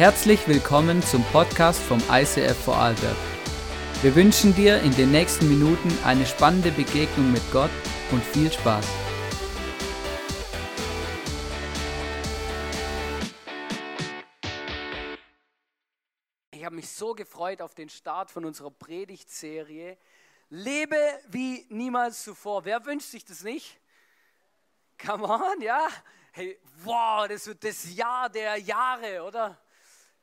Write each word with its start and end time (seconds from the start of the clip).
Herzlich 0.00 0.48
willkommen 0.48 1.02
zum 1.02 1.22
Podcast 1.24 1.78
vom 1.78 2.02
ICF 2.10 2.56
Vorarlberg. 2.64 3.18
Wir 4.00 4.16
wünschen 4.16 4.54
dir 4.54 4.80
in 4.80 4.92
den 4.96 5.10
nächsten 5.10 5.46
Minuten 5.46 5.90
eine 6.06 6.24
spannende 6.24 6.70
Begegnung 6.70 7.30
mit 7.30 7.42
Gott 7.52 7.68
und 8.10 8.24
viel 8.24 8.50
Spaß. 8.50 8.86
Ich 16.50 16.64
habe 16.64 16.76
mich 16.76 16.88
so 16.88 17.12
gefreut 17.12 17.60
auf 17.60 17.74
den 17.74 17.90
Start 17.90 18.30
von 18.30 18.46
unserer 18.46 18.70
Predigtserie. 18.70 19.98
Lebe 20.48 20.96
wie 21.28 21.66
niemals 21.68 22.22
zuvor. 22.22 22.64
Wer 22.64 22.86
wünscht 22.86 23.10
sich 23.10 23.26
das 23.26 23.42
nicht? 23.42 23.78
Come 24.96 25.24
on, 25.24 25.60
ja? 25.60 25.88
Hey, 26.32 26.58
wow, 26.84 27.28
das 27.28 27.46
wird 27.46 27.62
das 27.62 27.94
Jahr 27.94 28.30
der 28.30 28.56
Jahre, 28.56 29.24
oder? 29.24 29.58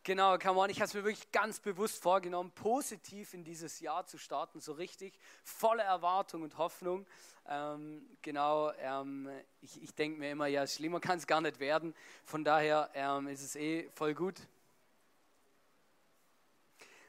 Genau, 0.08 0.38
come 0.38 0.58
on, 0.58 0.70
ich 0.70 0.78
habe 0.78 0.86
es 0.86 0.94
mir 0.94 1.04
wirklich 1.04 1.34
ganz 1.34 1.60
bewusst 1.60 2.02
vorgenommen, 2.02 2.50
positiv 2.52 3.34
in 3.34 3.44
dieses 3.44 3.82
Jahr 3.82 4.06
zu 4.06 4.18
starten, 4.18 4.62
so 4.62 4.72
richtig, 4.72 5.20
voller 5.44 5.84
Erwartung 5.84 6.44
und 6.44 6.58
Hoffnung. 6.58 7.06
Ähm, 7.46 8.08
genau, 8.22 8.72
ähm, 8.80 9.30
ich, 9.60 9.84
ich 9.84 9.94
denke 9.94 10.18
mir 10.18 10.32
immer, 10.32 10.48
ja, 10.48 10.66
schlimmer 10.66 11.02
kann 11.02 11.18
es 11.18 11.28
gar 11.28 11.42
nicht 11.42 11.60
werden. 11.60 11.94
Von 12.24 12.46
daher 12.46 12.90
ähm, 12.94 13.28
ist 13.28 13.42
es 13.42 13.58
eh 13.58 13.90
voll 13.96 14.14
gut. 14.14 14.36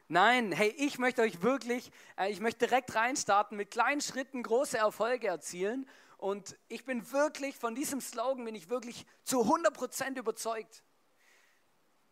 Nein, 0.08 0.50
hey, 0.50 0.74
ich 0.76 0.98
möchte 0.98 1.22
euch 1.22 1.40
wirklich, 1.40 1.92
äh, 2.16 2.32
ich 2.32 2.40
möchte 2.40 2.66
direkt 2.66 2.96
reinstarten, 2.96 3.56
mit 3.56 3.70
kleinen 3.70 4.00
Schritten 4.00 4.42
große 4.42 4.76
Erfolge 4.76 5.28
erzielen. 5.28 5.88
Und 6.16 6.58
ich 6.66 6.84
bin 6.84 7.12
wirklich, 7.12 7.54
von 7.54 7.76
diesem 7.76 8.00
Slogan 8.00 8.44
bin 8.44 8.56
ich 8.56 8.70
wirklich 8.70 9.06
zu 9.22 9.42
100% 9.42 10.18
überzeugt. 10.18 10.82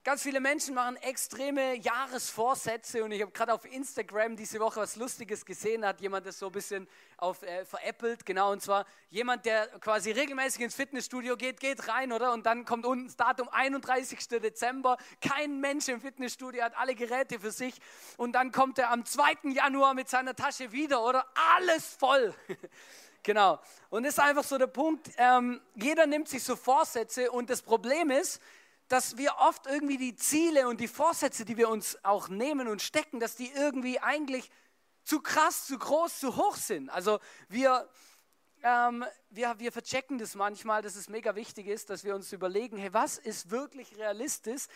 Ganz 0.06 0.22
viele 0.22 0.38
Menschen 0.38 0.76
machen 0.76 0.94
extreme 0.98 1.74
Jahresvorsätze 1.78 3.02
und 3.02 3.10
ich 3.10 3.22
habe 3.22 3.32
gerade 3.32 3.52
auf 3.52 3.64
Instagram 3.64 4.36
diese 4.36 4.60
Woche 4.60 4.78
was 4.78 4.94
Lustiges 4.94 5.44
gesehen, 5.44 5.84
hat 5.84 6.00
jemand 6.00 6.24
das 6.26 6.38
so 6.38 6.46
ein 6.46 6.52
bisschen 6.52 6.86
auf, 7.16 7.42
äh, 7.42 7.64
veräppelt, 7.64 8.24
genau, 8.24 8.52
und 8.52 8.62
zwar 8.62 8.86
jemand, 9.10 9.46
der 9.46 9.66
quasi 9.80 10.12
regelmäßig 10.12 10.60
ins 10.60 10.76
Fitnessstudio 10.76 11.36
geht, 11.36 11.58
geht 11.58 11.88
rein, 11.88 12.12
oder? 12.12 12.32
Und 12.32 12.46
dann 12.46 12.64
kommt 12.64 12.86
unten 12.86 13.06
das 13.06 13.16
Datum 13.16 13.48
31. 13.48 14.28
Dezember, 14.28 14.96
kein 15.20 15.58
Mensch 15.58 15.88
im 15.88 16.00
Fitnessstudio 16.00 16.62
hat 16.62 16.76
alle 16.76 16.94
Geräte 16.94 17.41
für 17.41 17.50
sich 17.50 17.74
und 18.16 18.34
dann 18.34 18.52
kommt 18.52 18.78
er 18.78 18.92
am 18.92 19.04
2. 19.04 19.50
Januar 19.54 19.94
mit 19.94 20.08
seiner 20.08 20.36
Tasche 20.36 20.70
wieder, 20.70 21.04
oder? 21.04 21.26
Alles 21.56 21.84
voll. 21.98 22.32
Genau. 23.26 23.58
Und 23.91 24.04
das 24.04 24.12
ist 24.12 24.20
einfach 24.20 24.44
so 24.44 24.56
der 24.56 24.68
Punkt, 24.68 25.10
ähm, 25.16 25.60
jeder 25.74 26.06
nimmt 26.06 26.28
sich 26.28 26.44
so 26.44 26.54
Vorsätze 26.54 27.28
und 27.32 27.50
das 27.50 27.60
Problem 27.60 28.12
ist, 28.12 28.41
dass 28.88 29.16
wir 29.16 29.36
oft 29.38 29.66
irgendwie 29.66 29.96
die 29.96 30.14
Ziele 30.14 30.68
und 30.68 30.80
die 30.80 30.88
Vorsätze, 30.88 31.44
die 31.44 31.56
wir 31.56 31.68
uns 31.68 31.98
auch 32.04 32.28
nehmen 32.28 32.68
und 32.68 32.82
stecken, 32.82 33.20
dass 33.20 33.36
die 33.36 33.50
irgendwie 33.50 33.98
eigentlich 34.00 34.50
zu 35.02 35.20
krass, 35.20 35.66
zu 35.66 35.78
groß, 35.78 36.20
zu 36.20 36.36
hoch 36.36 36.56
sind. 36.56 36.90
Also 36.90 37.20
wir, 37.48 37.88
ähm, 38.62 39.04
wir, 39.30 39.58
wir 39.58 39.72
verchecken 39.72 40.18
das 40.18 40.34
manchmal, 40.34 40.82
dass 40.82 40.96
es 40.96 41.08
mega 41.08 41.34
wichtig 41.34 41.66
ist, 41.66 41.90
dass 41.90 42.04
wir 42.04 42.14
uns 42.14 42.32
überlegen, 42.32 42.76
hey, 42.76 42.92
was 42.92 43.18
ist 43.18 43.50
wirklich 43.50 43.96
realistisch, 43.96 44.66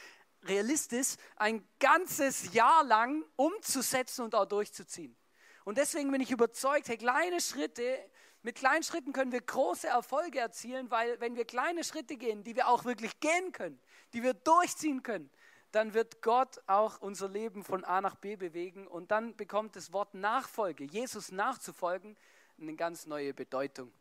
realistisch 0.44 1.16
ein 1.36 1.66
ganzes 1.78 2.53
Jahr 2.53 2.84
lang 2.84 3.25
umzusetzen 3.36 4.25
und 4.25 4.34
auch 4.34 4.47
durchzuziehen. 4.47 5.16
Und 5.64 5.78
deswegen 5.78 6.11
bin 6.11 6.20
ich 6.20 6.31
überzeugt, 6.31 6.88
hey, 6.88 6.97
kleine 6.97 7.41
Schritte 7.41 7.98
mit 8.42 8.56
kleinen 8.56 8.83
Schritten 8.83 9.12
können 9.12 9.33
wir 9.33 9.42
große 9.42 9.86
Erfolge 9.86 10.38
erzielen, 10.38 10.91
weil 10.91 11.20
wenn 11.20 11.36
wir 11.36 11.44
kleine 11.44 11.84
Schritte 11.84 12.16
gehen, 12.16 12.42
die 12.42 12.56
wir 12.56 12.69
auch 12.69 12.84
wirklich 12.84 13.20
gehen 13.20 13.53
können, 13.53 13.78
die 14.12 14.22
wir 14.22 14.34
durchziehen 14.34 15.03
können, 15.03 15.30
dann 15.72 15.94
wird 15.94 16.22
Gott 16.22 16.61
auch 16.66 17.00
unser 17.00 17.28
Leben 17.28 17.64
von 17.64 17.84
A 17.84 18.00
nach 18.00 18.16
B 18.16 18.36
bewegen 18.36 18.87
und 18.87 19.10
dann 19.10 19.37
bekommt 19.37 19.76
das 19.76 19.93
Wort 19.93 20.15
Nachfolge, 20.15 20.84
Jesus 20.84 21.31
nachzufolgen, 21.31 22.16
eine 22.60 22.75
ganz 22.75 23.06
neue 23.06 23.32
Bedeutung. 23.32 23.93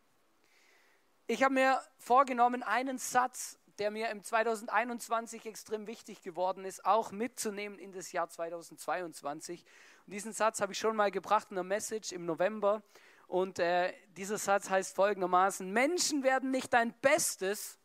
Ich 1.27 1.43
habe 1.43 1.53
mir 1.53 1.79
vorgenommen, 1.99 2.63
einen 2.63 2.97
Satz, 2.97 3.59
der 3.77 3.91
mir 3.91 4.09
im 4.09 4.23
2021 4.23 5.45
extrem 5.45 5.87
wichtig 5.87 6.21
geworden 6.21 6.65
ist, 6.65 6.85
auch 6.85 7.11
mitzunehmen 7.11 7.79
in 7.79 7.91
das 7.91 8.11
Jahr 8.11 8.29
2022. 8.29 9.63
Und 10.05 10.13
diesen 10.13 10.33
Satz 10.33 10.59
habe 10.59 10.73
ich 10.73 10.79
schon 10.79 10.95
mal 10.95 11.11
gebracht 11.11 11.47
in 11.49 11.55
der 11.55 11.63
Message 11.63 12.11
im 12.11 12.25
November. 12.25 12.83
Und 13.27 13.59
äh, 13.59 13.93
dieser 14.17 14.37
Satz 14.37 14.69
heißt 14.69 14.95
folgendermaßen, 14.95 15.71
Menschen 15.71 16.23
werden 16.23 16.51
nicht 16.51 16.73
dein 16.73 16.93
Bestes, 16.99 17.78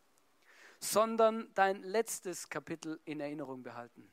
sondern 0.84 1.52
dein 1.54 1.82
letztes 1.82 2.48
Kapitel 2.48 3.00
in 3.04 3.20
Erinnerung 3.20 3.62
behalten. 3.62 4.10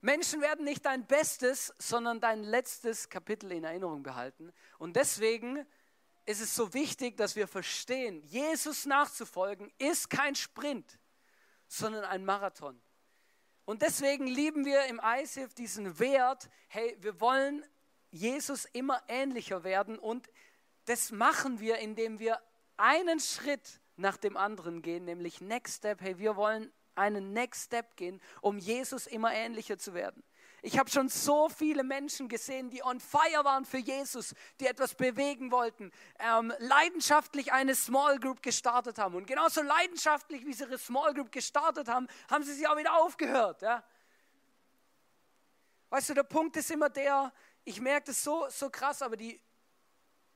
Menschen 0.00 0.40
werden 0.40 0.64
nicht 0.64 0.86
dein 0.86 1.06
Bestes, 1.06 1.74
sondern 1.78 2.20
dein 2.20 2.42
letztes 2.42 3.08
Kapitel 3.08 3.52
in 3.52 3.64
Erinnerung 3.64 4.02
behalten. 4.02 4.52
Und 4.78 4.96
deswegen 4.96 5.66
ist 6.24 6.40
es 6.40 6.54
so 6.54 6.72
wichtig, 6.72 7.16
dass 7.16 7.36
wir 7.36 7.48
verstehen, 7.48 8.22
Jesus 8.22 8.86
nachzufolgen 8.86 9.72
ist 9.78 10.08
kein 10.08 10.34
Sprint, 10.34 10.98
sondern 11.66 12.04
ein 12.04 12.24
Marathon. 12.24 12.80
Und 13.64 13.82
deswegen 13.82 14.26
lieben 14.26 14.64
wir 14.64 14.86
im 14.86 15.00
ISIF 15.04 15.52
diesen 15.52 15.98
Wert, 15.98 16.48
hey, 16.68 16.96
wir 17.00 17.20
wollen 17.20 17.64
Jesus 18.10 18.64
immer 18.66 19.02
ähnlicher 19.08 19.64
werden 19.64 19.98
und 19.98 20.30
das 20.86 21.10
machen 21.10 21.60
wir, 21.60 21.78
indem 21.78 22.18
wir 22.18 22.40
einen 22.78 23.20
Schritt 23.20 23.80
nach 23.98 24.16
dem 24.16 24.36
anderen 24.36 24.82
gehen, 24.82 25.04
nämlich 25.04 25.40
Next 25.40 25.78
Step. 25.78 26.00
Hey, 26.00 26.18
wir 26.18 26.36
wollen 26.36 26.72
einen 26.94 27.32
Next 27.32 27.66
Step 27.66 27.96
gehen, 27.96 28.20
um 28.40 28.58
Jesus 28.58 29.06
immer 29.06 29.32
ähnlicher 29.32 29.78
zu 29.78 29.94
werden. 29.94 30.22
Ich 30.60 30.76
habe 30.76 30.90
schon 30.90 31.08
so 31.08 31.48
viele 31.48 31.84
Menschen 31.84 32.28
gesehen, 32.28 32.68
die 32.68 32.82
on 32.82 32.98
fire 32.98 33.44
waren 33.44 33.64
für 33.64 33.78
Jesus, 33.78 34.34
die 34.58 34.66
etwas 34.66 34.94
bewegen 34.94 35.52
wollten, 35.52 35.92
ähm, 36.18 36.52
leidenschaftlich 36.58 37.52
eine 37.52 37.76
Small 37.76 38.18
Group 38.18 38.42
gestartet 38.42 38.98
haben. 38.98 39.14
Und 39.14 39.26
genauso 39.28 39.62
leidenschaftlich, 39.62 40.44
wie 40.44 40.52
sie 40.52 40.64
ihre 40.64 40.78
Small 40.78 41.14
Group 41.14 41.30
gestartet 41.30 41.86
haben, 41.86 42.08
haben 42.28 42.42
sie 42.42 42.54
sie 42.54 42.66
auch 42.66 42.76
wieder 42.76 42.96
aufgehört. 42.96 43.62
Ja? 43.62 43.84
Weißt 45.90 46.10
du, 46.10 46.14
der 46.14 46.24
Punkt 46.24 46.56
ist 46.56 46.70
immer 46.72 46.90
der, 46.90 47.32
ich 47.64 47.80
merke 47.80 48.06
das 48.06 48.24
so, 48.24 48.46
so 48.48 48.68
krass, 48.68 49.00
aber 49.00 49.16
die, 49.16 49.40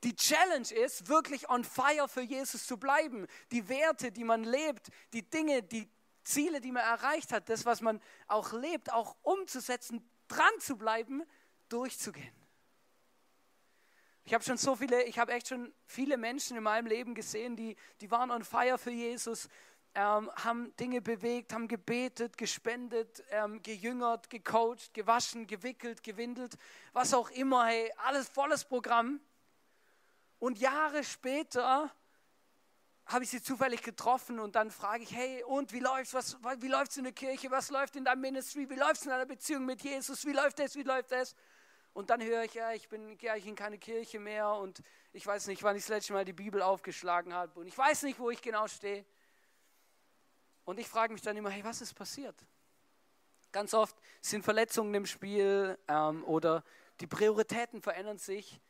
die 0.05 0.17
Challenge 0.17 0.71
ist, 0.73 1.09
wirklich 1.09 1.49
on 1.49 1.65
fire 1.65 2.09
für 2.09 2.23
Jesus 2.23 2.67
zu 2.67 2.77
bleiben. 2.77 3.27
Die 3.51 3.69
Werte, 3.69 4.11
die 4.11 4.25
man 4.25 4.45
lebt, 4.45 4.89
die 5.13 5.23
Dinge, 5.23 5.63
die 5.63 5.89
Ziele, 6.25 6.61
die 6.61 6.73
man 6.73 6.85
erreicht 6.85 7.33
hat, 7.33 7.49
das, 7.49 7.65
was 7.65 7.81
man 7.81 8.01
auch 8.27 8.53
lebt, 8.53 8.93
auch 8.93 9.17
umzusetzen, 9.23 10.09
dran 10.29 10.53
zu 10.61 10.77
bleiben, 10.77 11.23
durchzugehen. 11.69 12.33
Ich 14.25 14.35
habe 14.35 14.45
schon 14.45 14.57
so 14.57 14.77
viele, 14.77 15.03
ich 15.05 15.19
habe 15.19 15.33
echt 15.33 15.49
schon 15.49 15.75
viele 15.85 16.17
Menschen 16.17 16.57
in 16.57 16.63
meinem 16.63 16.87
Leben 16.87 17.15
gesehen, 17.15 17.57
die, 17.57 17.77
die 18.01 18.11
waren 18.11 18.31
on 18.31 18.45
fire 18.45 18.79
für 18.79 18.93
Jesus, 18.93 19.49
ähm, 19.95 20.31
haben 20.37 20.75
Dinge 20.77 21.03
bewegt, 21.03 21.53
haben 21.53 21.69
gebetet, 21.69 22.39
gespendet, 22.39 23.23
ähm, 23.31 23.63
gejüngert, 23.63 24.31
gecoacht, 24.31 24.95
gewaschen, 24.95 25.47
gewickelt, 25.47 26.03
gewindelt, 26.03 26.57
was 26.93 27.13
auch 27.13 27.31
immer, 27.31 27.67
hey, 27.67 27.93
alles 27.97 28.29
volles 28.29 28.65
Programm. 28.65 29.21
Und 30.43 30.59
Jahre 30.59 31.05
später 31.05 31.89
habe 33.07 33.23
ich 33.23 33.31
sie 33.31 33.41
zufällig 33.41 33.81
getroffen 33.81 34.41
und 34.41 34.57
dann 34.57 34.73
frage 34.73 35.05
ich, 35.05 35.15
hey, 35.15 35.45
und 35.45 35.73
wie 35.73 35.79
läuft's? 35.79 36.15
Was, 36.15 36.37
wie 36.61 36.67
läuft's 36.67 36.97
in 36.97 37.05
der 37.05 37.13
Kirche? 37.13 37.49
Was 37.53 37.71
läuft 37.71 37.95
in 37.95 38.05
deinem 38.05 38.23
Ministry? 38.23 38.69
Wie 38.69 38.75
läuft's 38.75 39.05
in 39.05 39.11
deiner 39.11 39.25
Beziehung 39.25 39.65
mit 39.65 39.83
Jesus? 39.83 40.27
Wie 40.27 40.33
läuft 40.33 40.59
das? 40.59 40.75
Wie 40.75 40.83
läuft 40.83 41.13
das? 41.13 41.37
Und 41.93 42.11
dann 42.11 42.21
höre 42.21 42.43
ich, 42.43 42.55
ja, 42.55 42.73
ich 42.73 42.89
bin 42.89 43.17
gehe 43.19 43.37
ich 43.37 43.47
in 43.47 43.55
keine 43.55 43.79
Kirche 43.79 44.19
mehr 44.19 44.51
und 44.55 44.83
ich 45.13 45.25
weiß 45.25 45.47
nicht, 45.47 45.63
wann 45.63 45.77
ich 45.77 45.85
das 45.85 45.91
letzte 45.91 46.13
Mal 46.13 46.25
die 46.25 46.33
Bibel 46.33 46.61
aufgeschlagen 46.61 47.33
habe 47.33 47.61
und 47.61 47.69
ich 47.69 47.79
weiß 47.79 48.03
nicht, 48.03 48.19
wo 48.19 48.29
ich 48.29 48.43
genau 48.43 48.67
stehe. 48.67 49.05
Und 50.65 50.81
ich 50.81 50.89
frage 50.89 51.13
mich 51.13 51.23
dann 51.23 51.37
immer, 51.37 51.51
hey, 51.51 51.63
was 51.63 51.83
ist 51.83 51.95
passiert? 51.95 52.35
Ganz 53.53 53.75
oft 53.75 53.97
sind 54.21 54.43
Verletzungen 54.43 54.93
im 54.93 55.07
Spiel 55.07 55.79
ähm, 55.87 56.25
oder 56.25 56.65
die 56.99 57.07
Prioritäten 57.07 57.81
verändern 57.81 58.19
sich. 58.19 58.61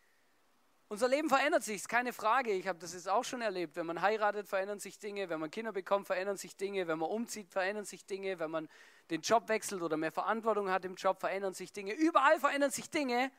Unser 0.93 1.09
Leben 1.09 1.31
verändert 1.31 1.63
sich, 1.63 1.77
ist 1.77 1.89
keine 1.89 2.13
Frage. 2.13 2.53
Ich 2.53 2.69
habe 2.69 2.79
das 2.79 2.93
jetzt 2.93 3.09
auch 3.09 3.25
schon 3.25 3.41
erlebt. 3.41 3.77
Wenn 3.77 3.87
man 3.87 4.03
heiratet, 4.03 4.47
verändern 4.47 4.79
sich 4.79 4.99
Dinge. 4.99 5.31
Wenn 5.31 5.41
man 5.41 5.51
Kinder 5.51 5.73
bekommt, 5.73 6.07
verändern 6.07 6.37
sich 6.37 6.55
Dinge. 6.55 6.87
Wenn 6.87 6.99
man 6.99 7.09
umzieht, 7.09 7.49
verändern 7.49 7.87
sich 7.87 8.05
Dinge. 8.05 8.39
Wenn 8.39 8.51
man 8.51 8.69
den 9.09 9.23
Job 9.23 9.49
wechselt 9.49 9.81
oder 9.81 9.97
mehr 9.97 10.13
Verantwortung 10.13 10.69
hat 10.71 10.85
im 10.85 10.97
Job, 10.97 11.19
verändern 11.19 11.55
sich 11.55 11.73
Dinge. 11.73 11.95
Überall 11.95 12.39
verändern 12.39 12.71
sich 12.71 12.91
Dinge. 12.91 13.33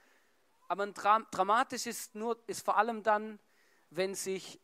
Aber 0.68 0.88
dramatisch 0.88 1.86
ist, 1.86 2.16
nur, 2.16 2.42
ist 2.48 2.66
vor 2.66 2.76
allem 2.76 3.04
dann, 3.04 3.40
wenn 3.92 4.16
sich 4.16 4.60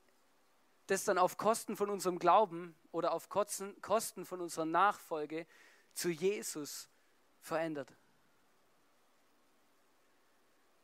das 0.87 1.03
dann 1.03 1.19
auf 1.19 1.37
Kosten 1.37 1.77
von 1.77 1.91
unserem 1.91 2.17
Glauben 2.17 2.75
oder 2.91 3.11
auf 3.11 3.29
Kosten 3.29 4.25
von 4.25 4.41
unserer 4.41 4.65
Nachfolge 4.65 5.45
zu 5.93 6.09
Jesus 6.09 6.89
verändert. 7.39 7.98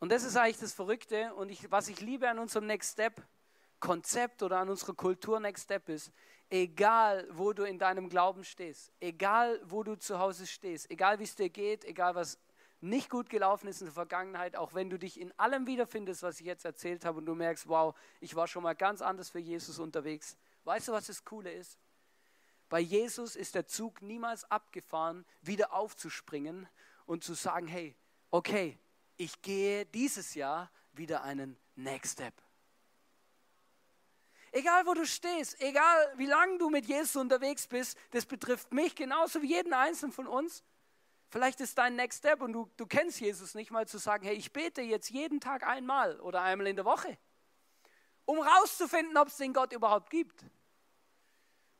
Und 0.05 0.11
das 0.11 0.23
ist 0.23 0.37
eigentlich 0.37 0.59
das 0.59 0.71
Verrückte 0.71 1.33
und 1.33 1.49
ich, 1.49 1.71
was 1.71 1.87
ich 1.87 1.99
liebe 1.99 2.29
an 2.29 2.37
unserem 2.37 2.67
Next 2.67 2.91
Step 2.91 3.23
Konzept 3.79 4.43
oder 4.43 4.59
an 4.59 4.69
unserer 4.69 4.93
Kultur 4.93 5.39
Next 5.39 5.63
Step 5.63 5.89
ist, 5.89 6.11
egal 6.51 7.27
wo 7.31 7.53
du 7.53 7.63
in 7.63 7.79
deinem 7.79 8.07
Glauben 8.07 8.43
stehst, 8.43 8.91
egal 8.99 9.59
wo 9.63 9.81
du 9.81 9.95
zu 9.95 10.19
Hause 10.19 10.45
stehst, 10.45 10.91
egal 10.91 11.17
wie 11.17 11.23
es 11.23 11.33
dir 11.33 11.49
geht, 11.49 11.83
egal 11.85 12.13
was 12.13 12.37
nicht 12.81 13.09
gut 13.09 13.31
gelaufen 13.31 13.67
ist 13.67 13.81
in 13.81 13.87
der 13.87 13.95
Vergangenheit, 13.95 14.55
auch 14.55 14.75
wenn 14.75 14.91
du 14.91 14.99
dich 14.99 15.19
in 15.19 15.33
allem 15.39 15.65
wiederfindest, 15.65 16.21
was 16.21 16.39
ich 16.39 16.45
jetzt 16.45 16.65
erzählt 16.65 17.03
habe 17.03 17.17
und 17.17 17.25
du 17.25 17.33
merkst, 17.33 17.67
wow, 17.67 17.95
ich 18.19 18.35
war 18.35 18.47
schon 18.47 18.61
mal 18.61 18.75
ganz 18.75 19.01
anders 19.01 19.31
für 19.31 19.39
Jesus 19.39 19.79
unterwegs. 19.79 20.37
Weißt 20.65 20.87
du, 20.87 20.91
was 20.91 21.07
das 21.07 21.25
Coole 21.25 21.51
ist? 21.51 21.79
Bei 22.69 22.79
Jesus 22.79 23.35
ist 23.35 23.55
der 23.55 23.65
Zug 23.65 24.03
niemals 24.03 24.43
abgefahren, 24.51 25.25
wieder 25.41 25.73
aufzuspringen 25.73 26.69
und 27.07 27.23
zu 27.23 27.33
sagen, 27.33 27.65
hey, 27.65 27.95
okay, 28.29 28.77
ich 29.17 29.41
gehe 29.41 29.85
dieses 29.85 30.35
Jahr 30.35 30.71
wieder 30.93 31.23
einen 31.23 31.57
Next 31.75 32.13
Step. 32.13 32.33
Egal 34.51 34.85
wo 34.85 34.93
du 34.93 35.05
stehst, 35.05 35.59
egal 35.59 36.13
wie 36.15 36.27
lange 36.27 36.57
du 36.57 36.69
mit 36.69 36.85
Jesus 36.85 37.17
unterwegs 37.17 37.67
bist, 37.67 37.97
das 38.11 38.25
betrifft 38.25 38.73
mich 38.73 38.95
genauso 38.95 39.41
wie 39.41 39.47
jeden 39.47 39.73
Einzelnen 39.73 40.13
von 40.13 40.27
uns. 40.27 40.63
Vielleicht 41.27 41.59
ist 41.59 41.77
dein 41.77 41.97
Next 41.97 42.19
Step 42.19 42.41
und 42.41 42.53
du, 42.53 42.69
du 42.77 42.85
kennst 42.85 43.19
Jesus 43.19 43.55
nicht 43.55 43.71
mal 43.71 43.85
zu 43.87 43.97
sagen, 43.97 44.25
hey, 44.25 44.35
ich 44.35 44.53
bete 44.53 44.81
jetzt 44.81 45.09
jeden 45.09 45.41
Tag 45.41 45.67
einmal 45.67 46.19
oder 46.21 46.41
einmal 46.41 46.67
in 46.67 46.77
der 46.77 46.85
Woche, 46.85 47.17
um 48.23 48.39
rauszufinden, 48.39 49.17
ob 49.17 49.27
es 49.27 49.35
den 49.35 49.53
Gott 49.53 49.73
überhaupt 49.73 50.09
gibt. 50.09 50.45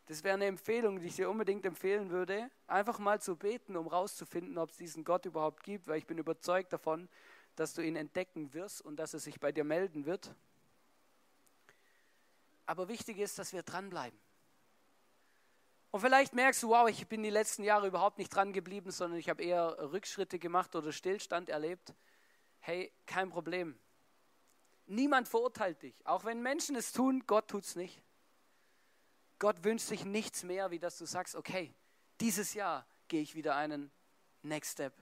Das 0.08 0.24
wäre 0.24 0.36
eine 0.36 0.46
Empfehlung, 0.46 1.00
die 1.00 1.08
ich 1.08 1.16
dir 1.16 1.30
unbedingt 1.30 1.66
empfehlen 1.66 2.12
würde, 2.12 2.52
einfach 2.68 3.00
mal 3.00 3.20
zu 3.20 3.36
beten, 3.36 3.76
um 3.76 3.88
rauszufinden, 3.88 4.58
ob 4.58 4.70
es 4.70 4.78
diesen 4.78 5.04
Gott 5.04 5.26
überhaupt 5.26 5.64
gibt, 5.64 5.88
weil 5.88 5.98
ich 5.98 6.06
bin 6.06 6.20
überzeugt 6.20 6.72
davon, 6.74 7.10
dass 7.56 7.74
du 7.74 7.82
ihn 7.82 7.96
entdecken 7.96 8.54
wirst 8.54 8.82
und 8.82 8.98
dass 8.98 9.14
er 9.14 9.20
sich 9.20 9.40
bei 9.40 9.52
dir 9.52 9.64
melden 9.64 10.06
wird. 10.06 10.36
Aber 12.68 12.88
wichtig 12.88 13.18
ist, 13.18 13.40
dass 13.40 13.54
wir 13.54 13.64
dranbleiben. 13.64 14.20
Und 15.90 16.02
vielleicht 16.02 16.34
merkst 16.34 16.62
du, 16.62 16.70
wow, 16.70 16.90
ich 16.90 17.08
bin 17.08 17.24
die 17.24 17.30
letzten 17.30 17.64
Jahre 17.64 17.88
überhaupt 17.88 18.18
nicht 18.18 18.30
dran 18.30 18.54
geblieben, 18.54 18.92
sondern 18.92 19.18
ich 19.18 19.30
habe 19.30 19.42
eher 19.42 19.92
Rückschritte 19.92 20.38
gemacht 20.40 20.76
oder 20.76 20.92
Stillstand 20.92 21.50
erlebt. 21.50 21.96
Hey, 22.60 22.92
kein 23.06 23.30
Problem. 23.30 23.80
Niemand 24.88 25.28
verurteilt 25.28 25.82
dich. 25.82 25.96
Auch 26.06 26.26
wenn 26.26 26.42
Menschen 26.42 26.76
es 26.76 26.92
tun, 26.92 27.24
Gott 27.26 27.48
tut 27.48 27.64
es 27.64 27.76
nicht. 27.76 28.04
Gott 29.40 29.64
wünscht 29.64 29.88
sich 29.88 30.06
nichts 30.06 30.44
mehr, 30.44 30.72
wie 30.72 30.80
dass 30.80 30.98
du 30.98 31.06
sagst, 31.06 31.36
okay, 31.36 31.74
dieses 32.22 32.54
Jahr 32.54 32.88
gehe 33.08 33.22
ich 33.22 33.36
wieder 33.36 33.56
einen 33.56 33.92
Next 34.42 34.74
Step. 34.74 34.94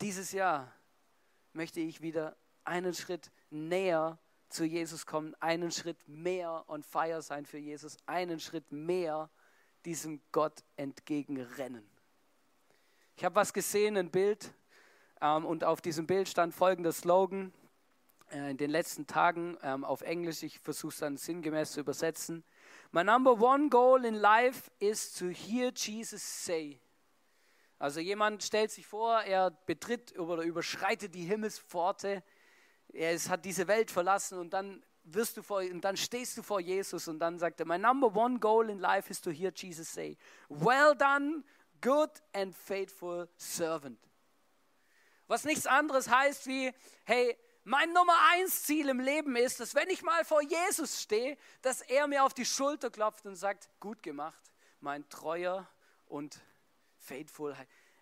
Dieses 0.00 0.32
Jahr 0.32 0.72
möchte 1.52 1.80
ich 1.80 2.00
wieder 2.00 2.36
einen 2.64 2.94
Schritt 2.94 3.30
näher 3.50 4.18
zu 4.48 4.64
Jesus 4.64 5.06
kommen, 5.06 5.34
einen 5.40 5.72
Schritt 5.72 6.06
mehr 6.06 6.64
on 6.68 6.82
fire 6.82 7.22
sein 7.22 7.46
für 7.46 7.58
Jesus, 7.58 7.96
einen 8.06 8.40
Schritt 8.40 8.70
mehr 8.70 9.30
diesem 9.84 10.20
Gott 10.32 10.64
entgegenrennen. 10.76 11.88
Ich 13.16 13.24
habe 13.24 13.34
was 13.34 13.52
gesehen, 13.52 13.96
ein 13.96 14.10
Bild, 14.10 14.52
ähm, 15.20 15.44
und 15.44 15.64
auf 15.64 15.80
diesem 15.80 16.06
Bild 16.06 16.28
stand 16.28 16.54
folgender 16.54 16.92
Slogan 16.92 17.52
in 18.30 18.56
den 18.56 18.70
letzten 18.70 19.06
Tagen 19.06 19.56
ähm, 19.62 19.84
auf 19.84 20.02
Englisch. 20.02 20.42
Ich 20.42 20.58
versuche 20.58 20.92
es 20.92 20.98
dann 20.98 21.16
sinngemäß 21.16 21.72
zu 21.72 21.80
übersetzen. 21.80 22.44
My 22.92 23.04
number 23.04 23.40
one 23.40 23.68
goal 23.68 24.04
in 24.04 24.14
life 24.14 24.70
is 24.78 25.12
to 25.14 25.26
hear 25.26 25.70
Jesus 25.74 26.22
say. 26.22 26.80
Also 27.78 28.00
jemand 28.00 28.42
stellt 28.42 28.70
sich 28.70 28.86
vor, 28.86 29.22
er 29.22 29.50
betritt 29.50 30.18
oder 30.18 30.42
überschreitet 30.42 31.14
die 31.14 31.24
Himmelspforte 31.24 32.22
er 32.92 33.12
ist, 33.12 33.28
hat 33.28 33.44
diese 33.44 33.68
Welt 33.68 33.90
verlassen 33.90 34.38
und 34.38 34.52
dann 34.52 34.82
wirst 35.04 35.36
du 35.36 35.42
vor, 35.42 35.60
und 35.60 35.82
dann 35.82 35.96
stehst 35.96 36.36
du 36.36 36.42
vor 36.42 36.60
Jesus 36.60 37.08
und 37.08 37.18
dann 37.18 37.38
sagt 37.38 37.60
er, 37.60 37.66
my 37.66 37.78
number 37.78 38.14
one 38.14 38.38
goal 38.38 38.68
in 38.68 38.78
life 38.78 39.10
is 39.10 39.20
to 39.20 39.30
hear 39.30 39.52
Jesus 39.54 39.90
say, 39.92 40.16
well 40.48 40.94
done, 40.94 41.44
good 41.80 42.10
and 42.32 42.54
faithful 42.54 43.28
servant. 43.36 43.98
Was 45.26 45.44
nichts 45.44 45.66
anderes 45.66 46.08
heißt 46.08 46.46
wie, 46.46 46.72
hey, 47.04 47.36
mein 47.68 47.92
Nummer 47.92 48.16
eins 48.30 48.62
Ziel 48.62 48.88
im 48.88 48.98
Leben 48.98 49.36
ist, 49.36 49.60
dass 49.60 49.74
wenn 49.74 49.90
ich 49.90 50.02
mal 50.02 50.24
vor 50.24 50.40
Jesus 50.40 51.02
stehe, 51.02 51.36
dass 51.60 51.82
er 51.82 52.06
mir 52.06 52.24
auf 52.24 52.32
die 52.32 52.46
Schulter 52.46 52.88
klopft 52.88 53.26
und 53.26 53.36
sagt, 53.36 53.68
gut 53.78 54.02
gemacht, 54.02 54.40
mein 54.80 55.06
treuer 55.10 55.68
und 56.06 56.40
faithful 56.96 57.54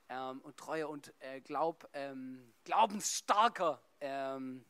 ähm, 0.09 0.41
und 0.43 0.57
treuer 0.57 0.89
und 0.89 1.13
äh, 1.19 1.41
glaub, 1.41 1.89
ähm, 1.95 2.55
glaubensstarker 2.63 3.83
ähm, 4.01 4.65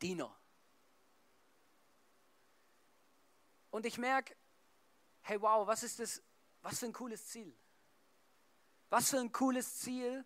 Diener. 0.00 0.34
Und 3.70 3.84
ich 3.84 3.98
merke, 3.98 4.34
hey 5.20 5.38
wow, 5.42 5.66
was 5.66 5.82
ist 5.82 5.98
das, 5.98 6.22
was 6.62 6.78
für 6.78 6.86
ein 6.86 6.94
cooles 6.94 7.26
Ziel. 7.26 7.54
Was 8.88 9.10
für 9.10 9.18
ein 9.18 9.32
cooles 9.32 9.80
Ziel 9.80 10.24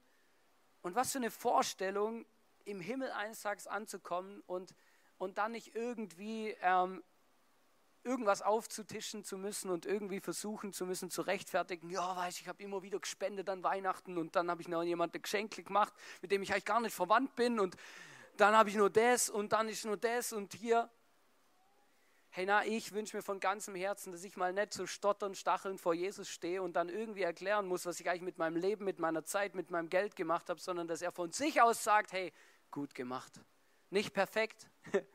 und 0.82 0.94
was 0.94 1.10
für 1.10 1.18
eine 1.18 1.32
Vorstellung, 1.32 2.24
im 2.68 2.80
Himmel 2.80 3.10
eines 3.10 3.40
Tages 3.40 3.66
anzukommen 3.66 4.42
und, 4.46 4.74
und 5.16 5.38
dann 5.38 5.52
nicht 5.52 5.74
irgendwie 5.74 6.56
ähm, 6.60 7.02
irgendwas 8.04 8.42
aufzutischen 8.42 9.24
zu 9.24 9.36
müssen 9.36 9.70
und 9.70 9.84
irgendwie 9.84 10.20
versuchen 10.20 10.72
zu 10.72 10.86
müssen 10.86 11.10
zu 11.10 11.22
rechtfertigen, 11.22 11.90
ja, 11.90 12.16
weiß 12.16 12.36
ich, 12.36 12.42
ich 12.42 12.48
habe 12.48 12.62
immer 12.62 12.82
wieder 12.82 12.98
gespendet 12.98 13.48
an 13.48 13.62
Weihnachten 13.62 14.16
und 14.18 14.36
dann 14.36 14.50
habe 14.50 14.62
ich 14.62 14.68
noch 14.68 14.82
jemand 14.82 15.14
ein 15.14 15.22
Geschenk 15.22 15.64
gemacht, 15.64 15.92
mit 16.22 16.30
dem 16.30 16.42
ich 16.42 16.52
eigentlich 16.52 16.64
gar 16.64 16.80
nicht 16.80 16.94
verwandt 16.94 17.34
bin 17.36 17.60
und 17.60 17.76
dann 18.36 18.56
habe 18.56 18.70
ich 18.70 18.76
nur 18.76 18.88
das 18.88 19.28
und 19.28 19.52
dann 19.52 19.68
ist 19.68 19.84
nur 19.84 19.96
das 19.96 20.32
und 20.32 20.54
hier. 20.54 20.88
Hey, 22.30 22.44
na, 22.46 22.64
ich 22.64 22.92
wünsche 22.92 23.16
mir 23.16 23.22
von 23.22 23.40
ganzem 23.40 23.74
Herzen, 23.74 24.12
dass 24.12 24.22
ich 24.22 24.36
mal 24.36 24.52
nicht 24.52 24.72
so 24.72 24.86
stottern, 24.86 25.34
stacheln 25.34 25.78
vor 25.78 25.94
Jesus 25.94 26.28
stehe 26.28 26.62
und 26.62 26.74
dann 26.74 26.88
irgendwie 26.88 27.22
erklären 27.22 27.66
muss, 27.66 27.84
was 27.84 27.98
ich 28.00 28.08
eigentlich 28.08 28.22
mit 28.22 28.38
meinem 28.38 28.56
Leben, 28.56 28.84
mit 28.84 28.98
meiner 28.98 29.24
Zeit, 29.24 29.54
mit 29.54 29.70
meinem 29.70 29.88
Geld 29.88 30.14
gemacht 30.14 30.48
habe, 30.50 30.60
sondern 30.60 30.86
dass 30.86 31.02
er 31.02 31.10
von 31.10 31.32
sich 31.32 31.60
aus 31.60 31.82
sagt, 31.82 32.12
hey, 32.12 32.32
gut 32.70 32.94
gemacht. 32.94 33.40
Nicht 33.90 34.12
perfekt. 34.12 34.68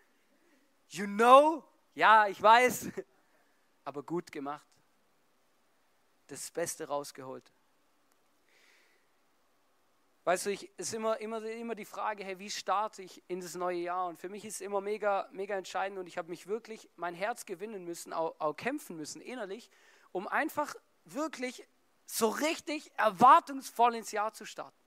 You 0.89 1.07
know? 1.07 1.63
Ja, 1.95 2.27
ich 2.27 2.39
weiß. 2.39 2.89
Aber 3.83 4.03
gut 4.03 4.31
gemacht. 4.31 4.67
Das 6.27 6.51
Beste 6.51 6.88
rausgeholt. 6.88 7.51
Weißt 10.25 10.45
du, 10.45 10.51
ich, 10.51 10.69
ist 10.77 10.94
immer, 10.94 11.19
immer, 11.19 11.44
immer 11.44 11.75
die 11.75 11.83
Frage, 11.83 12.23
hey, 12.23 12.39
wie 12.39 12.50
starte 12.50 13.01
ich 13.01 13.21
in 13.27 13.41
das 13.41 13.55
neue 13.55 13.79
Jahr? 13.79 14.07
Und 14.07 14.17
für 14.17 14.29
mich 14.29 14.45
ist 14.45 14.55
es 14.55 14.61
immer 14.61 14.79
mega, 14.79 15.27
mega 15.31 15.57
entscheidend 15.57 16.00
und 16.00 16.07
ich 16.07 16.17
habe 16.17 16.29
mich 16.29 16.47
wirklich 16.47 16.89
mein 16.95 17.13
Herz 17.13 17.45
gewinnen 17.45 17.83
müssen, 17.83 18.13
auch, 18.13 18.39
auch 18.39 18.53
kämpfen 18.53 18.95
müssen 18.95 19.19
innerlich, 19.19 19.69
um 20.13 20.27
einfach 20.27 20.75
wirklich 21.03 21.67
so 22.05 22.29
richtig 22.29 22.91
erwartungsvoll 22.98 23.95
ins 23.95 24.12
Jahr 24.12 24.31
zu 24.31 24.45
starten. 24.45 24.82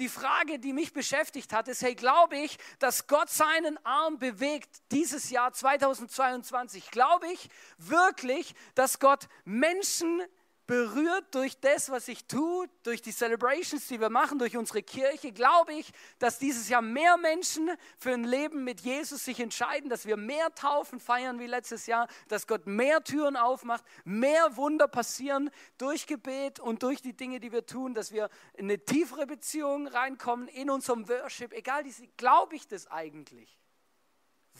Die 0.00 0.08
Frage, 0.08 0.58
die 0.58 0.72
mich 0.72 0.92
beschäftigt 0.92 1.52
hat, 1.52 1.68
ist, 1.68 1.82
hey, 1.82 1.94
glaube 1.94 2.36
ich, 2.36 2.58
dass 2.80 3.06
Gott 3.06 3.30
seinen 3.30 3.78
Arm 3.84 4.18
bewegt 4.18 4.68
dieses 4.90 5.30
Jahr 5.30 5.52
2022? 5.52 6.90
Glaube 6.90 7.26
ich 7.32 7.48
wirklich, 7.78 8.54
dass 8.74 8.98
Gott 8.98 9.28
Menschen 9.44 10.20
berührt 10.66 11.34
durch 11.34 11.58
das, 11.60 11.90
was 11.90 12.08
ich 12.08 12.26
tue, 12.26 12.68
durch 12.82 13.02
die 13.02 13.12
Celebrations, 13.12 13.86
die 13.88 14.00
wir 14.00 14.08
machen, 14.08 14.38
durch 14.38 14.56
unsere 14.56 14.82
Kirche, 14.82 15.32
glaube 15.32 15.74
ich, 15.74 15.92
dass 16.18 16.38
dieses 16.38 16.68
Jahr 16.68 16.82
mehr 16.82 17.16
Menschen 17.16 17.70
für 17.98 18.12
ein 18.12 18.24
Leben 18.24 18.64
mit 18.64 18.80
Jesus 18.80 19.24
sich 19.24 19.40
entscheiden, 19.40 19.90
dass 19.90 20.06
wir 20.06 20.16
mehr 20.16 20.54
Taufen 20.54 21.00
feiern 21.00 21.38
wie 21.38 21.46
letztes 21.46 21.86
Jahr, 21.86 22.08
dass 22.28 22.46
Gott 22.46 22.66
mehr 22.66 23.04
Türen 23.04 23.36
aufmacht, 23.36 23.84
mehr 24.04 24.56
Wunder 24.56 24.88
passieren 24.88 25.50
durch 25.78 26.06
Gebet 26.06 26.60
und 26.60 26.82
durch 26.82 27.02
die 27.02 27.14
Dinge, 27.14 27.40
die 27.40 27.52
wir 27.52 27.66
tun, 27.66 27.94
dass 27.94 28.12
wir 28.12 28.30
in 28.54 28.66
eine 28.66 28.82
tiefere 28.82 29.26
Beziehung 29.26 29.86
reinkommen 29.86 30.48
in 30.48 30.70
unserem 30.70 31.08
Worship. 31.08 31.52
Egal, 31.52 31.84
glaube 32.16 32.56
ich 32.56 32.66
das 32.66 32.86
eigentlich? 32.86 33.58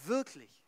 Wirklich? 0.05 0.64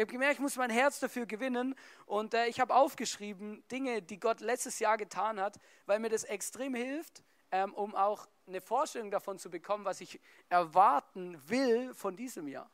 Ich 0.00 0.02
habe 0.02 0.12
gemerkt, 0.12 0.36
ich 0.36 0.40
muss 0.40 0.56
mein 0.56 0.70
Herz 0.70 0.98
dafür 0.98 1.26
gewinnen 1.26 1.74
und 2.06 2.32
äh, 2.32 2.46
ich 2.46 2.58
habe 2.58 2.74
aufgeschrieben 2.74 3.62
Dinge, 3.70 4.00
die 4.00 4.18
Gott 4.18 4.40
letztes 4.40 4.78
Jahr 4.78 4.96
getan 4.96 5.38
hat, 5.38 5.60
weil 5.84 5.98
mir 5.98 6.08
das 6.08 6.24
extrem 6.24 6.74
hilft, 6.74 7.22
ähm, 7.52 7.74
um 7.74 7.94
auch 7.94 8.26
eine 8.46 8.62
Vorstellung 8.62 9.10
davon 9.10 9.38
zu 9.38 9.50
bekommen, 9.50 9.84
was 9.84 10.00
ich 10.00 10.18
erwarten 10.48 11.38
will 11.50 11.92
von 11.92 12.16
diesem 12.16 12.48
Jahr. 12.48 12.70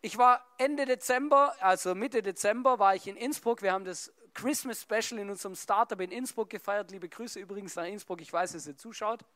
Ich 0.00 0.16
war 0.16 0.42
Ende 0.56 0.86
Dezember, 0.86 1.54
also 1.60 1.94
Mitte 1.94 2.22
Dezember, 2.22 2.78
war 2.78 2.94
ich 2.94 3.06
in 3.06 3.18
Innsbruck. 3.18 3.60
Wir 3.60 3.74
haben 3.74 3.84
das 3.84 4.10
Christmas 4.32 4.80
Special 4.80 5.20
in 5.20 5.28
unserem 5.28 5.56
Startup 5.56 6.00
in 6.00 6.10
Innsbruck 6.10 6.48
gefeiert. 6.48 6.90
Liebe 6.90 7.10
Grüße 7.10 7.38
übrigens 7.38 7.76
nach 7.76 7.84
Innsbruck. 7.84 8.22
Ich 8.22 8.32
weiß, 8.32 8.52
dass 8.52 8.66
ihr 8.66 8.78
zuschaut. 8.78 9.26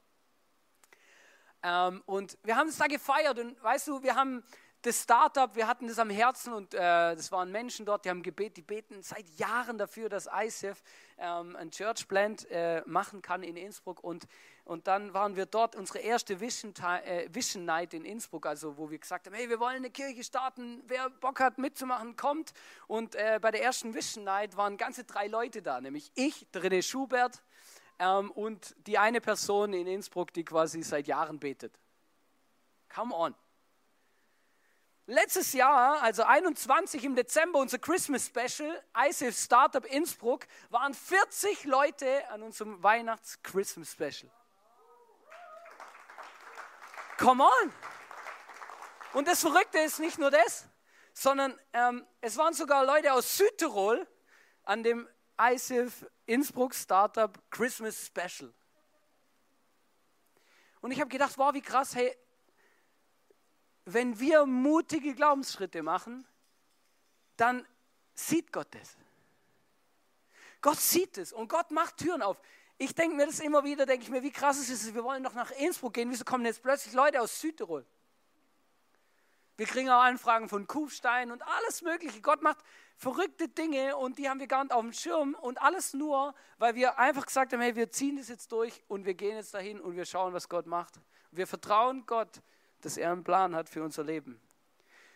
Ähm, 1.63 2.03
und 2.07 2.39
wir 2.43 2.57
haben 2.57 2.69
es 2.69 2.79
da 2.79 2.87
gefeiert 2.87 3.39
und 3.39 3.63
weißt 3.63 3.89
du, 3.89 4.03
wir 4.03 4.15
haben 4.15 4.43
das 4.85 5.03
Startup, 5.03 5.57
wir 5.57 5.67
hatten 5.67 5.89
das 5.89 5.99
am 5.99 6.11
Herzen 6.11 6.53
und 6.53 6.75
äh, 6.75 6.79
das 6.79 7.33
waren 7.33 7.51
Menschen 7.51 7.87
dort, 7.87 8.05
die 8.05 8.11
haben 8.11 8.23
gebeten, 8.23 8.55
die 8.57 8.63
beten 8.63 9.03
seit 9.03 9.27
Jahren 9.39 9.79
dafür, 9.79 10.11
dass 10.11 10.29
ICF 10.31 10.83
ähm, 11.17 11.57
ein 11.57 11.71
Church 11.71 12.07
Plant 12.07 12.47
äh, 12.51 12.83
machen 12.85 13.23
kann 13.23 13.43
in 13.43 13.57
Innsbruck 13.57 14.05
und 14.05 14.27
Und 14.67 14.87
dann 14.87 15.13
waren 15.13 15.37
wir 15.37 15.47
dort, 15.47 15.77
unsere 15.77 15.99
erste 16.01 16.41
Vision, 16.41 16.75
äh, 17.05 17.29
Vision 17.31 17.65
Night 17.65 17.95
in 17.95 18.05
Innsbruck, 18.05 18.47
also 18.47 18.77
wo 18.77 18.91
wir 18.91 18.99
gesagt 18.99 19.27
haben, 19.27 19.35
hey, 19.35 19.49
wir 19.49 19.61
wollen 19.61 19.77
eine 19.77 19.91
Kirche 19.91 20.23
starten, 20.23 20.83
wer 20.87 21.11
Bock 21.11 21.41
hat 21.41 21.59
mitzumachen, 21.59 22.17
kommt. 22.17 22.53
Und 22.87 23.15
äh, 23.15 23.39
bei 23.41 23.51
der 23.51 23.63
ersten 23.63 23.95
Vision 23.95 24.25
Night 24.25 24.57
waren 24.57 24.77
ganze 24.77 25.05
drei 25.05 25.29
Leute 25.29 25.63
da, 25.63 25.81
nämlich 25.81 26.11
ich, 26.15 26.47
René 26.55 26.83
Schubert 26.83 27.43
ähm, 27.99 28.31
und 28.31 28.75
die 28.87 28.99
eine 28.99 29.21
Person 29.21 29.73
in 29.73 29.87
Innsbruck, 29.87 30.33
die 30.33 30.45
quasi 30.45 30.83
seit 30.83 31.07
Jahren 31.07 31.39
betet. 31.39 31.79
Come 32.89 33.15
on. 33.15 33.35
Letztes 35.07 35.53
Jahr, 35.53 36.01
also 36.01 36.23
21 36.23 37.05
im 37.05 37.15
Dezember, 37.15 37.59
unser 37.59 37.79
Christmas 37.79 38.27
Special, 38.27 38.83
ICF 38.97 39.39
Startup 39.39 39.85
Innsbruck, 39.85 40.47
waren 40.71 40.95
40 40.95 41.65
Leute 41.65 42.27
an 42.31 42.43
unserem 42.43 42.83
Weihnachts-Christmas 42.83 43.93
Special. 43.93 44.31
Come 47.19 47.45
on! 47.45 47.73
Und 49.13 49.29
das 49.29 49.43
Verrückte 49.43 49.79
ist 49.81 50.01
nicht 50.01 50.19
nur 50.19 50.31
das, 50.31 50.67
sondern 51.13 51.59
ähm, 51.75 52.07
es 52.23 52.39
waren 52.39 52.55
sogar 52.55 52.87
Leute 52.87 53.13
aus 53.13 53.37
Südtirol 53.37 54.09
an 54.65 54.83
dem 54.83 55.07
ICF 55.39 56.07
Innsbruck 56.25 56.75
Startup 56.75 57.31
Christmas 57.51 58.07
Special. 58.07 58.53
Und 60.81 60.93
ich 60.93 61.01
habe 61.01 61.11
gedacht, 61.11 61.37
wow, 61.37 61.53
wie 61.53 61.61
krass, 61.61 61.95
hey, 61.95 62.17
wenn 63.85 64.19
wir 64.19 64.47
mutige 64.47 65.15
Glaubensschritte 65.15 65.83
machen, 65.83 66.27
dann 67.37 67.67
sieht 68.15 68.53
Gott 68.53 68.69
das. 68.71 68.97
Gott 70.61 70.79
sieht 70.79 71.19
es 71.19 71.33
und 71.33 71.49
Gott 71.49 71.71
macht 71.71 71.99
Türen 71.99 72.23
auf. 72.23 72.41
Ich 72.79 72.95
denke 72.95 73.17
mir 73.17 73.27
das 73.27 73.41
immer 73.41 73.65
wieder, 73.65 73.87
denke 73.87 74.05
ich 74.05 74.11
mir, 74.11 74.23
wie 74.23 74.31
krass 74.31 74.59
ist 74.59 74.71
es, 74.71 74.95
wir 74.95 75.05
wollen 75.05 75.23
doch 75.23 75.35
nach 75.35 75.51
Innsbruck 75.53 75.95
gehen, 75.95 76.11
wieso 76.11 76.25
kommen 76.25 76.45
jetzt 76.45 76.63
plötzlich 76.63 76.95
Leute 76.95 77.21
aus 77.21 77.41
Südtirol? 77.41 77.85
Wir 79.57 79.67
kriegen 79.67 79.89
auch 79.89 80.03
Anfragen 80.03 80.49
von 80.49 80.67
Kufstein 80.67 81.31
und 81.31 81.43
alles 81.43 81.83
Mögliche. 81.83 82.21
Gott 82.21 82.43
macht 82.43 82.59
verrückte 82.97 83.49
Dinge 83.49 83.97
und 83.97 84.19
die 84.19 84.29
haben 84.29 84.41
wir 84.41 84.49
gar 84.49 84.65
nicht 84.65 84.73
auf 84.73 84.81
dem 84.81 84.93
Schirm 84.93 85.35
und 85.35 85.63
alles 85.63 85.95
nur, 85.95 86.35
weil 86.59 86.75
wir 86.75 86.99
einfach 86.99 87.27
gesagt 87.27 87.53
haben, 87.53 87.61
hey, 87.61 87.77
wir 87.77 87.91
ziehen 87.91 88.17
das 88.17 88.29
jetzt 88.29 88.51
durch 88.51 88.83
und 88.89 89.05
wir 89.05 89.15
gehen 89.15 89.37
jetzt 89.37 89.55
dahin 89.55 89.81
und 89.81 89.95
wir 89.95 90.07
schauen, 90.07 90.33
was 90.33 90.49
Gott 90.49 90.67
macht. 90.67 90.95
Wir 91.31 91.47
vertrauen 91.47 92.05
Gott, 92.07 92.41
dass 92.85 92.97
er 92.97 93.13
einen 93.13 93.25
Plan 93.25 93.55
hat 93.55 93.69
für 93.69 93.83
unser 93.83 94.05
Leben. 94.05 94.41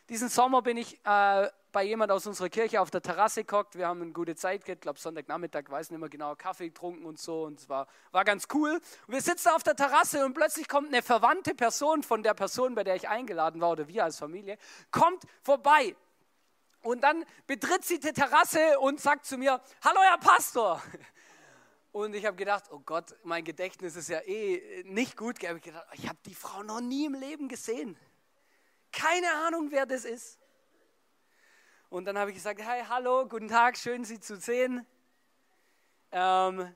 Diesen 0.08 0.28
Sommer 0.30 0.62
bin 0.62 0.78
ich 0.78 0.98
äh, 1.04 1.48
bei 1.70 1.84
jemand 1.84 2.10
aus 2.10 2.26
unserer 2.26 2.48
Kirche 2.48 2.80
auf 2.80 2.90
der 2.90 3.02
Terrasse 3.02 3.44
gehockt. 3.44 3.76
Wir 3.76 3.88
haben 3.88 4.00
eine 4.00 4.12
gute 4.12 4.34
Zeit 4.34 4.64
gehabt, 4.64 4.80
glaube 4.80 4.98
Sonntagnachmittag, 4.98 5.64
weiß 5.68 5.90
nicht 5.90 6.00
mehr 6.00 6.08
genau, 6.08 6.34
Kaffee 6.34 6.68
getrunken 6.68 7.04
und 7.04 7.18
so. 7.18 7.44
Und 7.44 7.60
es 7.60 7.68
war, 7.68 7.86
war 8.10 8.24
ganz 8.24 8.48
cool. 8.54 8.80
Und 9.06 9.12
wir 9.12 9.20
sitzen 9.20 9.50
auf 9.50 9.62
der 9.62 9.76
Terrasse 9.76 10.24
und 10.24 10.32
plötzlich 10.32 10.66
kommt 10.66 10.88
eine 10.88 11.02
verwandte 11.02 11.54
Person 11.54 12.02
von 12.02 12.22
der 12.22 12.32
Person, 12.32 12.74
bei 12.74 12.84
der 12.84 12.96
ich 12.96 13.08
eingeladen 13.08 13.60
war, 13.60 13.72
oder 13.72 13.86
wir 13.86 14.04
als 14.04 14.18
Familie, 14.18 14.56
kommt 14.90 15.24
vorbei. 15.42 15.94
Und 16.80 17.02
dann 17.02 17.24
betritt 17.46 17.84
sie 17.84 18.00
die 18.00 18.12
Terrasse 18.12 18.78
und 18.78 19.00
sagt 19.00 19.26
zu 19.26 19.36
mir, 19.36 19.60
hallo 19.84 20.00
Herr 20.00 20.18
Pastor. 20.18 20.82
Und 21.98 22.14
ich 22.14 22.24
habe 22.24 22.36
gedacht, 22.36 22.66
oh 22.70 22.78
Gott, 22.78 23.16
mein 23.24 23.42
Gedächtnis 23.42 23.96
ist 23.96 24.08
ja 24.08 24.20
eh 24.20 24.84
nicht 24.84 25.16
gut. 25.16 25.42
Ich 25.42 25.48
habe 25.48 25.58
gedacht, 25.58 25.84
ich 25.94 26.08
habe 26.08 26.16
die 26.26 26.34
Frau 26.36 26.62
noch 26.62 26.80
nie 26.80 27.06
im 27.06 27.14
Leben 27.14 27.48
gesehen. 27.48 27.98
Keine 28.92 29.28
Ahnung, 29.44 29.72
wer 29.72 29.84
das 29.84 30.04
ist. 30.04 30.38
Und 31.88 32.04
dann 32.04 32.16
habe 32.16 32.30
ich 32.30 32.36
gesagt, 32.36 32.64
hi, 32.64 32.84
hallo, 32.88 33.26
guten 33.26 33.48
Tag, 33.48 33.76
schön 33.76 34.04
Sie 34.04 34.20
zu 34.20 34.36
sehen. 34.36 34.86
Ähm, 36.12 36.72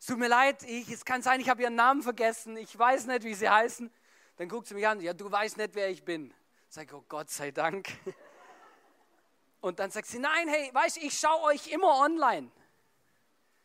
es 0.00 0.06
tut 0.06 0.18
mir 0.18 0.26
leid, 0.26 0.64
ich, 0.64 0.90
es 0.90 1.04
kann 1.04 1.22
sein, 1.22 1.38
ich 1.38 1.48
habe 1.48 1.62
Ihren 1.62 1.76
Namen 1.76 2.02
vergessen, 2.02 2.56
ich 2.56 2.76
weiß 2.76 3.06
nicht, 3.06 3.22
wie 3.22 3.34
Sie 3.34 3.48
heißen. 3.48 3.88
Dann 4.34 4.48
guckt 4.48 4.66
sie 4.66 4.74
mich 4.74 4.88
an, 4.88 5.00
ja, 5.00 5.12
du 5.12 5.30
weißt 5.30 5.58
nicht, 5.58 5.76
wer 5.76 5.88
ich 5.90 6.04
bin. 6.04 6.34
Sag 6.68 6.86
ich, 6.86 6.92
oh 6.92 7.04
Gott 7.08 7.30
sei 7.30 7.52
Dank. 7.52 7.88
Und 9.60 9.78
dann 9.78 9.92
sagt 9.92 10.08
sie, 10.08 10.18
nein, 10.18 10.48
hey, 10.48 10.70
weißt 10.72 10.96
du, 10.96 11.02
ich 11.02 11.16
schaue 11.16 11.42
euch 11.42 11.68
immer 11.68 12.00
online. 12.00 12.50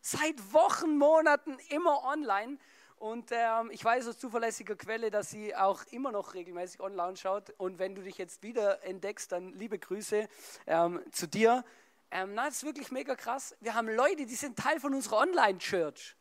Seit 0.01 0.53
Wochen, 0.53 0.97
Monaten 0.97 1.57
immer 1.69 2.03
online. 2.03 2.57
Und 2.99 3.31
ähm, 3.31 3.69
ich 3.71 3.83
weiß 3.83 4.07
aus 4.07 4.17
zuverlässiger 4.17 4.75
Quelle, 4.75 5.11
dass 5.11 5.29
sie 5.29 5.55
auch 5.55 5.83
immer 5.91 6.11
noch 6.11 6.33
regelmäßig 6.33 6.79
online 6.79 7.15
schaut. 7.15 7.51
Und 7.57 7.77
wenn 7.77 7.93
du 7.93 8.01
dich 8.01 8.17
jetzt 8.17 8.41
wieder 8.41 8.83
entdeckst, 8.83 9.31
dann 9.31 9.53
liebe 9.53 9.77
Grüße 9.77 10.27
ähm, 10.65 11.03
zu 11.11 11.27
dir. 11.27 11.63
Ähm, 12.09 12.33
na, 12.33 12.45
das 12.45 12.57
ist 12.57 12.63
wirklich 12.63 12.91
mega 12.91 13.15
krass. 13.15 13.55
Wir 13.59 13.75
haben 13.75 13.87
Leute, 13.89 14.25
die 14.25 14.35
sind 14.35 14.57
Teil 14.57 14.79
von 14.79 14.95
unserer 14.95 15.17
Online-Church. 15.17 16.15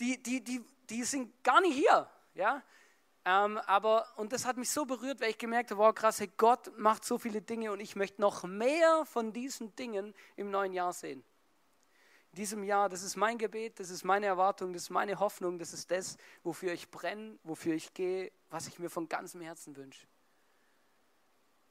Die, 0.00 0.20
die, 0.22 0.42
die, 0.42 0.64
die 0.88 1.04
sind 1.04 1.44
gar 1.44 1.60
nicht 1.60 1.76
hier. 1.76 2.08
Ja? 2.34 2.62
Ähm, 3.24 3.58
aber, 3.58 4.06
und 4.16 4.32
das 4.32 4.46
hat 4.46 4.56
mich 4.56 4.70
so 4.70 4.86
berührt, 4.86 5.20
weil 5.20 5.30
ich 5.30 5.38
gemerkt 5.38 5.70
habe, 5.70 5.80
wow, 5.80 5.94
krass, 5.94 6.18
hey, 6.18 6.30
Gott 6.36 6.76
macht 6.78 7.04
so 7.04 7.18
viele 7.18 7.42
Dinge 7.42 7.70
und 7.70 7.78
ich 7.78 7.94
möchte 7.94 8.20
noch 8.20 8.42
mehr 8.42 9.04
von 9.04 9.32
diesen 9.32 9.76
Dingen 9.76 10.14
im 10.36 10.50
neuen 10.50 10.72
Jahr 10.72 10.92
sehen 10.92 11.22
in 12.32 12.36
diesem 12.36 12.62
Jahr, 12.62 12.88
das 12.88 13.02
ist 13.02 13.16
mein 13.16 13.38
Gebet, 13.38 13.80
das 13.80 13.90
ist 13.90 14.04
meine 14.04 14.26
Erwartung, 14.26 14.72
das 14.72 14.82
ist 14.82 14.90
meine 14.90 15.18
Hoffnung, 15.18 15.58
das 15.58 15.72
ist 15.72 15.90
das, 15.90 16.16
wofür 16.44 16.72
ich 16.72 16.90
brenne, 16.90 17.38
wofür 17.42 17.74
ich 17.74 17.92
gehe, 17.92 18.30
was 18.50 18.68
ich 18.68 18.78
mir 18.78 18.88
von 18.88 19.08
ganzem 19.08 19.40
Herzen 19.40 19.76
wünsche. 19.76 20.06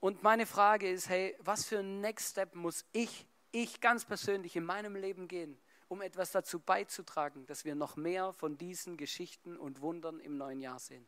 Und 0.02 0.22
meine 0.22 0.46
Frage 0.46 0.90
ist, 0.90 1.10
hey, 1.10 1.36
was 1.40 1.66
für 1.66 1.80
ein 1.80 2.02
Next 2.02 2.32
Step 2.32 2.56
muss 2.56 2.86
ich, 2.92 3.26
ich 3.52 3.80
ganz 3.80 4.06
persönlich 4.06 4.56
in 4.56 4.66
meinem 4.66 4.96
Leben 4.96 5.28
gehen, 5.28 5.58
um 5.88 6.02
etwas 6.02 6.32
dazu 6.32 6.60
beizutragen, 6.60 7.46
dass 7.46 7.64
wir 7.64 7.76
noch 7.76 7.96
mehr 7.96 8.34
von 8.34 8.58
diesen 8.58 8.98
Geschichten 8.98 9.58
und 9.58 9.82
Wundern 9.82 10.20
im 10.20 10.38
neuen 10.38 10.60
Jahr 10.60 10.80
sehen? 10.80 11.08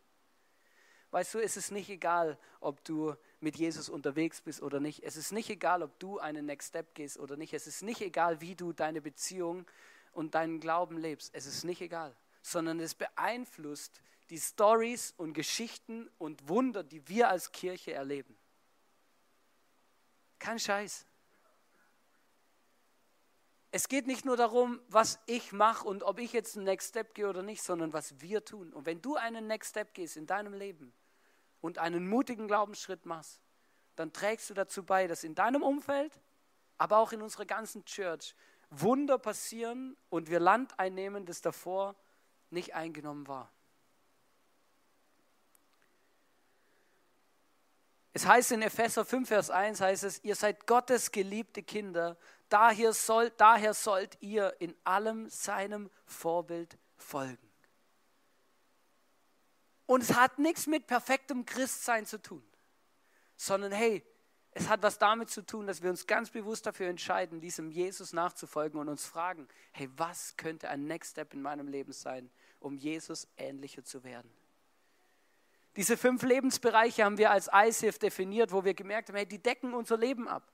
Weißt 1.12 1.34
du, 1.34 1.40
es 1.40 1.58
ist 1.58 1.72
nicht 1.72 1.90
egal, 1.90 2.38
ob 2.62 2.84
du 2.86 3.16
mit 3.42 3.58
Jesus 3.58 3.90
unterwegs 3.90 4.42
bist 4.42 4.62
oder 4.62 4.80
nicht. 4.80 5.04
Es 5.04 5.18
ist 5.18 5.34
nicht 5.34 5.50
egal, 5.50 5.84
ob 5.84 6.00
du 6.00 6.20
einen 6.20 6.46
Next 6.46 6.70
Step 6.70 6.96
gehst 6.96 7.20
oder 7.20 7.36
nicht. 7.36 7.54
Es 7.54 7.68
ist 7.68 7.84
nicht 7.84 8.00
egal, 8.00 8.40
wie 8.40 8.56
du 8.56 8.72
deine 8.72 9.02
Beziehung 9.02 9.66
und 10.14 10.36
deinen 10.36 10.62
Glauben 10.62 10.98
lebst. 10.98 11.36
Es 11.36 11.46
ist 11.46 11.66
nicht 11.66 11.82
egal, 11.82 12.16
sondern 12.42 12.80
es 12.80 12.96
beeinflusst 12.96 14.02
die 14.30 14.40
Stories 14.40 15.14
und 15.18 15.34
Geschichten 15.34 16.10
und 16.18 16.48
Wunder, 16.48 16.84
die 16.84 17.06
wir 17.10 17.28
als 17.28 17.52
Kirche 17.52 17.92
erleben. 17.92 18.38
Kein 20.40 20.60
Scheiß. 20.60 21.06
Es 23.72 23.90
geht 23.90 24.08
nicht 24.08 24.24
nur 24.24 24.38
darum, 24.38 24.82
was 24.88 25.20
ich 25.26 25.52
mache 25.52 25.86
und 25.86 26.04
ob 26.04 26.20
ich 26.20 26.32
jetzt 26.32 26.56
einen 26.56 26.66
Next 26.66 26.90
Step 26.90 27.14
gehe 27.14 27.28
oder 27.28 27.44
nicht, 27.44 27.62
sondern 27.64 27.92
was 27.92 28.22
wir 28.22 28.46
tun. 28.46 28.72
Und 28.72 28.86
wenn 28.86 29.02
du 29.02 29.16
einen 29.16 29.48
Next 29.48 29.72
Step 29.72 29.94
gehst 29.94 30.16
in 30.16 30.26
deinem 30.26 30.54
Leben, 30.54 30.94
und 31.62 31.78
einen 31.78 32.10
mutigen 32.10 32.48
Glaubensschritt 32.48 33.06
machst, 33.06 33.42
dann 33.96 34.12
trägst 34.12 34.50
du 34.50 34.54
dazu 34.54 34.84
bei, 34.84 35.08
dass 35.08 35.24
in 35.24 35.36
deinem 35.36 35.64
Umfeld, 35.64 36.20
aber 36.78 36.98
auch 36.98 37.12
in 37.12 37.22
unserer 37.22 37.46
ganzen 37.46 37.86
Church 37.86 38.36
Wunder 38.70 39.18
passieren 39.18 39.98
und 40.10 40.30
wir 40.30 40.40
Land 40.40 40.80
einnehmen, 40.80 41.26
das 41.26 41.42
davor 41.42 41.96
nicht 42.50 42.74
eingenommen 42.74 43.28
war. 43.28 43.52
Es 48.14 48.26
heißt 48.26 48.52
in 48.52 48.62
Epheser 48.62 49.06
5, 49.06 49.28
Vers 49.28 49.50
1, 49.50 49.80
heißt 49.80 50.04
es, 50.04 50.24
ihr 50.24 50.36
seid 50.36 50.68
Gottes 50.68 51.12
geliebte 51.12 51.64
Kinder, 51.64 52.18
daher, 52.50 52.94
soll, 52.94 53.32
daher 53.32 53.74
sollt 53.74 54.18
ihr 54.22 54.56
in 54.60 54.76
allem 54.84 55.30
seinem 55.30 55.90
Vorbild 56.06 56.78
folgen. 56.98 57.51
Und 59.92 60.04
es 60.04 60.14
hat 60.14 60.40
nichts 60.40 60.68
mit 60.68 60.88
perfektem 60.88 61.46
Christsein 61.46 62.06
zu 62.06 62.22
tun, 62.22 62.42
sondern 63.36 63.74
hey, 63.74 64.02
es 64.52 64.70
hat 64.70 64.82
was 64.84 64.98
damit 64.98 65.30
zu 65.30 65.46
tun, 65.46 65.68
dass 65.68 65.84
wir 65.84 65.90
uns 65.90 66.08
ganz 66.08 66.30
bewusst 66.30 66.66
dafür 66.66 66.88
entscheiden, 66.88 67.42
diesem 67.42 67.70
Jesus 67.72 68.14
nachzufolgen 68.14 68.80
und 68.80 68.88
uns 68.88 69.06
fragen, 69.06 69.50
hey, 69.74 69.90
was 69.98 70.38
könnte 70.38 70.70
ein 70.70 70.86
Next 70.86 71.12
Step 71.12 71.34
in 71.34 71.42
meinem 71.42 71.68
Leben 71.68 71.92
sein, 71.92 72.32
um 72.62 72.78
Jesus 72.78 73.28
ähnlicher 73.36 73.84
zu 73.84 74.06
werden? 74.06 74.32
Diese 75.76 75.98
fünf 75.98 76.24
Lebensbereiche 76.24 77.04
haben 77.04 77.18
wir 77.18 77.30
als 77.30 77.50
ICF 77.54 78.00
definiert, 78.00 78.54
wo 78.54 78.64
wir 78.64 78.74
gemerkt 78.74 79.10
haben, 79.10 79.18
hey, 79.18 79.26
die 79.26 79.44
decken 79.44 79.74
unser 79.74 79.98
Leben 79.98 80.26
ab. 80.26 80.54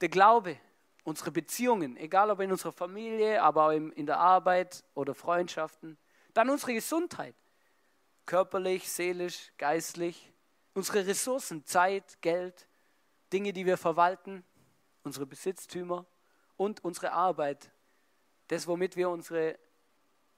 Der 0.00 0.10
Glaube, 0.10 0.60
unsere 1.02 1.32
Beziehungen, 1.32 1.96
egal 1.96 2.30
ob 2.30 2.38
in 2.38 2.52
unserer 2.52 2.70
Familie, 2.70 3.42
aber 3.42 3.66
auch 3.66 3.72
in 3.72 4.06
der 4.06 4.20
Arbeit 4.20 4.84
oder 4.94 5.16
Freundschaften. 5.16 5.98
Dann 6.34 6.48
unsere 6.50 6.74
Gesundheit 6.74 7.34
körperlich, 8.28 8.92
seelisch, 8.92 9.52
geistlich, 9.56 10.30
unsere 10.74 11.06
Ressourcen, 11.06 11.64
Zeit, 11.64 12.20
Geld, 12.20 12.68
Dinge, 13.32 13.54
die 13.54 13.64
wir 13.64 13.78
verwalten, 13.78 14.44
unsere 15.02 15.24
Besitztümer 15.24 16.04
und 16.58 16.84
unsere 16.84 17.12
Arbeit, 17.12 17.70
das, 18.48 18.66
womit 18.66 18.96
wir 18.96 19.08
unsere 19.08 19.58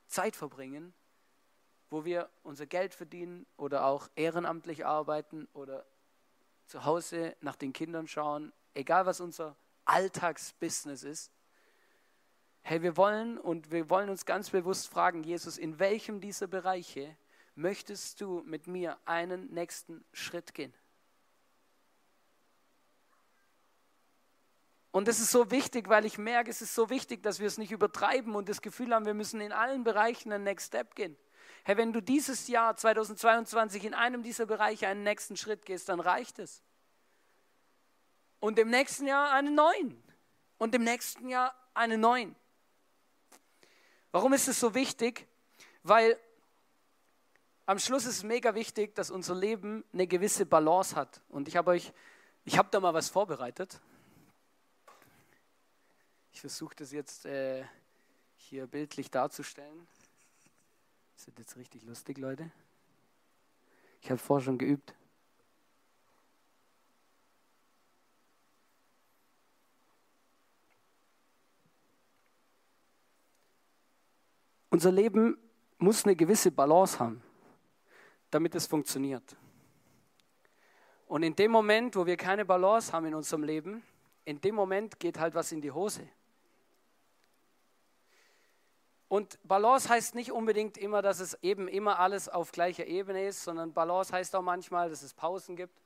Zeit 0.07 0.37
verbringen, 0.37 0.95
wo 1.89 2.05
wir 2.05 2.31
unser 2.45 2.65
Geld 2.65 2.95
verdienen 2.95 3.45
oder 3.57 3.85
auch 3.85 4.09
ehrenamtlich 4.15 4.87
arbeiten 4.87 5.49
oder 5.53 5.85
zu 6.67 6.85
Hause 6.85 7.37
nach 7.41 7.57
den 7.57 7.73
Kindern 7.73 8.07
schauen, 8.07 8.53
egal 8.73 9.05
was 9.05 9.21
unser 9.21 9.57
Alltagsbusiness 9.85 11.03
ist. 11.03 11.33
Hey, 12.63 12.83
wir 12.83 12.97
wollen 12.97 13.37
und 13.37 13.73
wir 13.73 13.91
wollen 13.91 14.11
uns 14.11 14.27
ganz 14.27 14.51
bewusst 14.51 14.89
fragen, 14.89 15.25
Jesus, 15.25 15.59
in 15.59 15.81
welchem 15.81 16.21
dieser 16.21 16.47
Bereiche 16.47 17.17
möchtest 17.55 18.21
du 18.21 18.43
mit 18.45 18.67
mir 18.67 18.99
einen 19.05 19.53
nächsten 19.53 20.05
Schritt 20.13 20.55
gehen? 20.55 20.75
Und 24.93 25.07
das 25.07 25.21
ist 25.21 25.31
so 25.31 25.51
wichtig, 25.51 25.89
weil 25.89 26.05
ich 26.05 26.19
merke, 26.19 26.51
es 26.51 26.63
ist 26.63 26.75
so 26.75 26.91
wichtig, 26.91 27.23
dass 27.23 27.39
wir 27.39 27.47
es 27.47 27.59
nicht 27.59 27.71
übertreiben 27.71 28.35
und 28.35 28.49
das 28.49 28.61
Gefühl 28.61 28.93
haben, 28.93 29.07
wir 29.07 29.15
müssen 29.15 29.41
in 29.41 29.53
allen 29.53 29.85
Bereichen 29.85 30.33
einen 30.33 30.45
Next 30.45 30.69
Step 30.69 30.97
gehen. 30.97 31.17
Hey, 31.63 31.77
wenn 31.77 31.93
du 31.93 32.01
dieses 32.01 32.49
Jahr 32.49 32.77
2022 32.77 33.85
in 33.85 33.95
einem 33.95 34.23
dieser 34.23 34.47
Bereiche 34.47 34.89
einen 34.89 35.05
nächsten 35.05 35.37
Schritt 35.37 35.65
gehst, 35.65 35.89
dann 35.89 36.01
reicht 36.01 36.39
es. 36.39 36.63
Und 38.41 38.59
im 38.59 38.71
nächsten 38.71 39.07
Jahr 39.07 39.33
einen 39.33 39.55
neuen. 39.55 40.03
Und 40.59 40.75
im 40.75 40.83
nächsten 40.83 41.29
Jahr 41.29 41.55
einen 41.75 42.01
neuen. 42.01 42.35
Warum 44.11 44.33
ist 44.33 44.49
es 44.49 44.59
so 44.59 44.75
wichtig? 44.75 45.29
Weil 45.83 46.19
am 47.71 47.79
Schluss 47.79 48.05
ist 48.05 48.17
es 48.17 48.23
mega 48.25 48.57
wichtig, 48.57 48.97
dass 48.97 49.13
unser 49.13 49.37
Leben 49.37 49.85
eine 49.93 50.09
gewisse 50.09 50.45
Balance 50.45 50.97
hat. 50.97 51.21
Und 51.29 51.47
ich 51.47 51.57
habe 51.57 51.71
euch, 51.71 51.93
ich 52.45 52.59
habe 52.59 52.69
da 52.69 52.81
mal 52.81 52.93
was 52.95 53.11
vorbereitet. 53.11 53.81
Ich 56.33 56.41
versuche 56.41 56.75
das 56.75 56.91
jetzt 56.91 57.27
äh, 57.27 57.65
hier 58.35 58.67
bildlich 58.67 59.09
darzustellen. 59.09 59.87
Das 61.15 61.29
wird 61.29 61.39
jetzt 61.39 61.57
richtig 61.57 61.85
lustig, 61.85 62.19
Leute. 62.19 62.51
Ich 64.03 64.11
habe 64.11 64.19
vorher 64.19 64.45
schon 64.45 64.59
geübt. 64.59 64.93
Unser 74.71 74.91
Leben 74.91 75.39
muss 75.79 76.05
eine 76.05 76.17
gewisse 76.17 76.51
Balance 76.51 76.99
haben, 76.99 77.23
damit 78.31 78.55
es 78.55 78.67
funktioniert. 78.67 79.37
Und 81.07 81.23
in 81.23 81.35
dem 81.35 81.51
Moment, 81.51 81.97
wo 81.97 82.07
wir 82.07 82.17
keine 82.17 82.45
Balance 82.45 82.93
haben 82.93 83.07
in 83.07 83.15
unserem 83.15 83.43
Leben, 83.43 83.83
in 84.25 84.41
dem 84.41 84.55
Moment 84.55 85.01
geht 85.01 85.19
halt 85.19 85.35
was 85.35 85.51
in 85.51 85.61
die 85.61 85.73
Hose. 85.73 86.09
Und 89.09 89.41
Balance 89.43 89.89
heißt 89.89 90.15
nicht 90.15 90.31
unbedingt 90.31 90.79
immer, 90.79 91.03
dass 91.03 91.19
es 91.19 91.35
eben 91.43 91.67
immer 91.67 91.99
alles 91.99 92.29
auf 92.29 92.53
gleicher 92.53 92.87
Ebene 92.87 93.27
ist, 93.27 93.43
sondern 93.43 93.73
Balance 93.73 94.13
heißt 94.13 94.37
auch 94.37 94.43
manchmal, 94.43 94.89
dass 94.89 95.03
es 95.03 95.13
Pausen 95.13 95.57
gibt, 95.57 95.83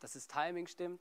dass 0.00 0.12
das 0.12 0.28
Timing 0.28 0.66
stimmt. 0.66 1.00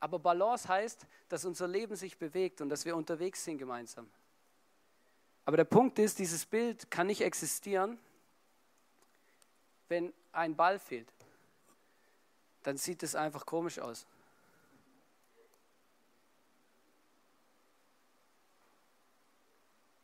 Aber 0.00 0.18
Balance 0.18 0.66
heißt, 0.66 1.06
dass 1.28 1.44
unser 1.44 1.68
Leben 1.68 1.96
sich 1.96 2.16
bewegt 2.16 2.62
und 2.62 2.70
dass 2.70 2.86
wir 2.86 2.96
unterwegs 2.96 3.44
sind 3.44 3.58
gemeinsam. 3.58 4.10
Aber 5.44 5.56
der 5.56 5.64
Punkt 5.64 5.98
ist, 5.98 6.18
dieses 6.18 6.46
Bild 6.46 6.90
kann 6.90 7.06
nicht 7.06 7.20
existieren, 7.20 7.98
wenn 9.88 10.12
ein 10.32 10.56
Ball 10.56 10.78
fehlt. 10.78 11.12
Dann 12.62 12.76
sieht 12.76 13.02
es 13.02 13.14
einfach 13.14 13.44
komisch 13.44 13.78
aus. 13.78 14.06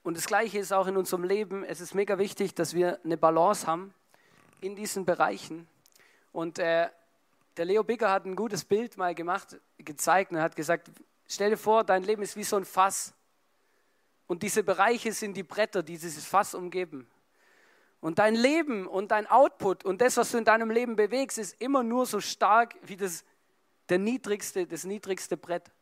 Und 0.03 0.17
das 0.17 0.27
Gleiche 0.27 0.59
ist 0.59 0.73
auch 0.73 0.87
in 0.87 0.97
unserem 0.97 1.25
Leben. 1.25 1.63
Es 1.63 1.81
ist 1.81 1.95
mega 1.95 2.19
wichtig, 2.19 2.55
dass 2.55 2.75
wir 2.75 2.99
eine 3.05 3.17
Balance 3.17 3.67
haben 3.67 3.95
in 4.61 4.75
diesen 4.75 5.05
Bereichen. 5.05 5.69
Und 6.33 6.59
äh, 6.59 6.89
der 7.57 7.65
Leo 7.65 7.83
Bigger 7.83 8.11
hat 8.11 8.25
ein 8.25 8.37
gutes 8.37 8.65
Bild 8.65 8.97
mal 8.97 9.15
gemacht, 9.15 9.61
gezeigt 9.79 10.33
und 10.33 10.41
hat 10.41 10.57
gesagt, 10.57 10.91
stell 11.27 11.51
dir 11.51 11.57
vor, 11.57 11.85
dein 11.85 12.03
Leben 12.03 12.23
ist 12.23 12.37
wie 12.37 12.45
so 12.45 12.57
ein 12.57 12.65
Fass. 12.65 13.15
Und 14.31 14.45
diese 14.45 14.63
Bereiche 14.63 15.13
sind 15.13 15.37
die 15.37 15.43
Bretter, 15.43 15.83
die 15.83 15.99
dieses 15.99 16.25
Fass 16.25 16.55
umgeben. 16.55 17.11
Und 18.01 18.21
dein 18.21 18.37
Leben 18.37 18.87
und 18.87 19.11
dein 19.11 19.27
Output 19.27 19.85
und 19.85 20.01
das, 20.01 20.19
was 20.19 20.31
du 20.31 20.39
in 20.39 20.45
deinem 20.45 20.71
Leben 20.71 20.95
bewegst, 20.95 21.37
ist 21.37 21.61
immer 21.61 21.83
nur 21.83 22.07
so 22.07 22.21
stark 22.21 22.77
wie 22.83 22.97
das, 22.97 23.25
der 23.89 23.99
niedrigste, 23.99 24.69
das 24.69 24.85
niedrigste 24.85 25.37
Brett. 25.37 25.73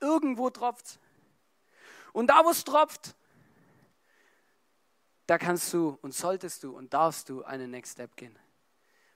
Irgendwo 0.00 0.50
tropft. 0.50 0.98
Und 2.12 2.26
da, 2.26 2.44
wo 2.44 2.50
es 2.50 2.64
tropft, 2.64 3.14
da 5.28 5.38
kannst 5.38 5.72
du 5.72 5.96
und 6.02 6.14
solltest 6.14 6.64
du 6.64 6.76
und 6.76 6.92
darfst 6.94 7.28
du 7.28 7.44
einen 7.44 7.70
Next 7.70 7.92
Step 7.92 8.16
gehen. 8.16 8.36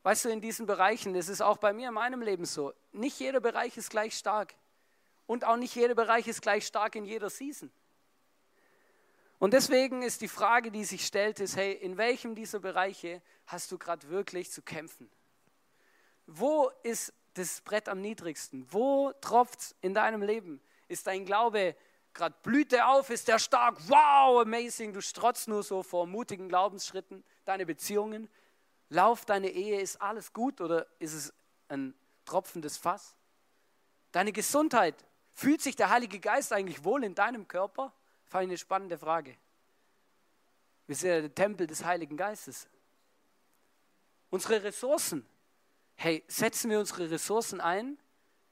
Weißt 0.04 0.26
du, 0.26 0.28
in 0.28 0.40
diesen 0.40 0.66
Bereichen, 0.66 1.14
das 1.14 1.28
ist 1.28 1.40
auch 1.40 1.57
bei 1.57 1.72
mir 1.72 1.88
in 1.88 1.94
meinem 1.94 2.22
Leben 2.22 2.44
so, 2.44 2.72
nicht 2.92 3.18
jeder 3.18 3.40
Bereich 3.40 3.76
ist 3.76 3.90
gleich 3.90 4.16
stark. 4.16 4.54
Und 5.26 5.44
auch 5.44 5.57
nicht 5.57 5.74
jeder 5.74 5.96
Bereich 5.96 6.28
ist 6.28 6.42
gleich 6.42 6.64
stark 6.64 6.94
in 6.94 7.04
jeder 7.04 7.28
Season. 7.28 7.72
Und 9.40 9.55
deswegen 9.55 10.03
ist 10.03 10.20
die 10.20 10.29
Frage, 10.29 10.70
die 10.70 10.85
sich 10.85 11.05
stellt, 11.05 11.40
ist, 11.40 11.57
hey, 11.57 11.72
in 11.72 11.96
welchem 11.96 12.37
dieser 12.37 12.61
Bereiche 12.61 13.20
hast 13.46 13.72
du 13.72 13.79
gerade 13.79 14.09
wirklich 14.09 14.53
zu 14.53 14.62
kämpfen? 14.62 15.11
Wo 16.26 16.70
ist 16.85 17.12
das 17.35 17.61
Brett 17.62 17.88
am 17.88 18.00
niedrigsten? 18.00 18.66
Wo 18.70 19.12
tropft 19.20 19.74
in 19.81 19.94
deinem 19.94 20.22
Leben? 20.22 20.61
Ist 20.87 21.09
dein 21.09 21.24
Glaube 21.24 21.74
gerade 22.12 22.35
blüht 22.42 22.72
er 22.72 22.88
auf, 22.88 23.11
ist 23.11 23.29
der 23.29 23.38
stark, 23.38 23.76
wow, 23.88 24.40
amazing, 24.42 24.92
du 24.92 25.00
strotzt 25.00 25.48
nur 25.48 25.62
so 25.62 25.83
vor 25.83 26.07
mutigen 26.07 26.48
Glaubensschritten, 26.48 27.24
deine 27.44 27.66
Beziehungen. 27.66 28.29
Lauf 28.88 29.24
deine 29.24 29.48
Ehe, 29.48 29.81
ist 29.81 30.00
alles 30.03 30.33
gut 30.33 30.61
oder 30.61 30.87
ist 30.98 31.14
es 31.14 31.33
ein 31.68 31.94
tropfendes 32.24 32.76
Fass? 32.76 33.16
Deine 34.12 34.33
Gesundheit, 34.33 35.05
fühlt 35.31 35.62
sich 35.62 35.76
der 35.76 35.90
Heilige 35.90 36.18
Geist 36.18 36.53
eigentlich 36.53 36.85
wohl 36.85 37.05
in 37.05 37.14
deinem 37.14 37.46
Körper? 37.46 37.94
Fand 38.30 38.44
ich 38.44 38.50
eine 38.50 38.58
spannende 38.58 38.96
Frage. 38.96 39.36
Wir 40.86 40.94
sind 40.94 41.10
ja 41.10 41.20
der 41.20 41.34
Tempel 41.34 41.66
des 41.66 41.84
Heiligen 41.84 42.16
Geistes. 42.16 42.68
Unsere 44.30 44.62
Ressourcen, 44.62 45.26
hey, 45.96 46.22
setzen 46.28 46.70
wir 46.70 46.78
unsere 46.78 47.10
Ressourcen 47.10 47.60
ein, 47.60 47.98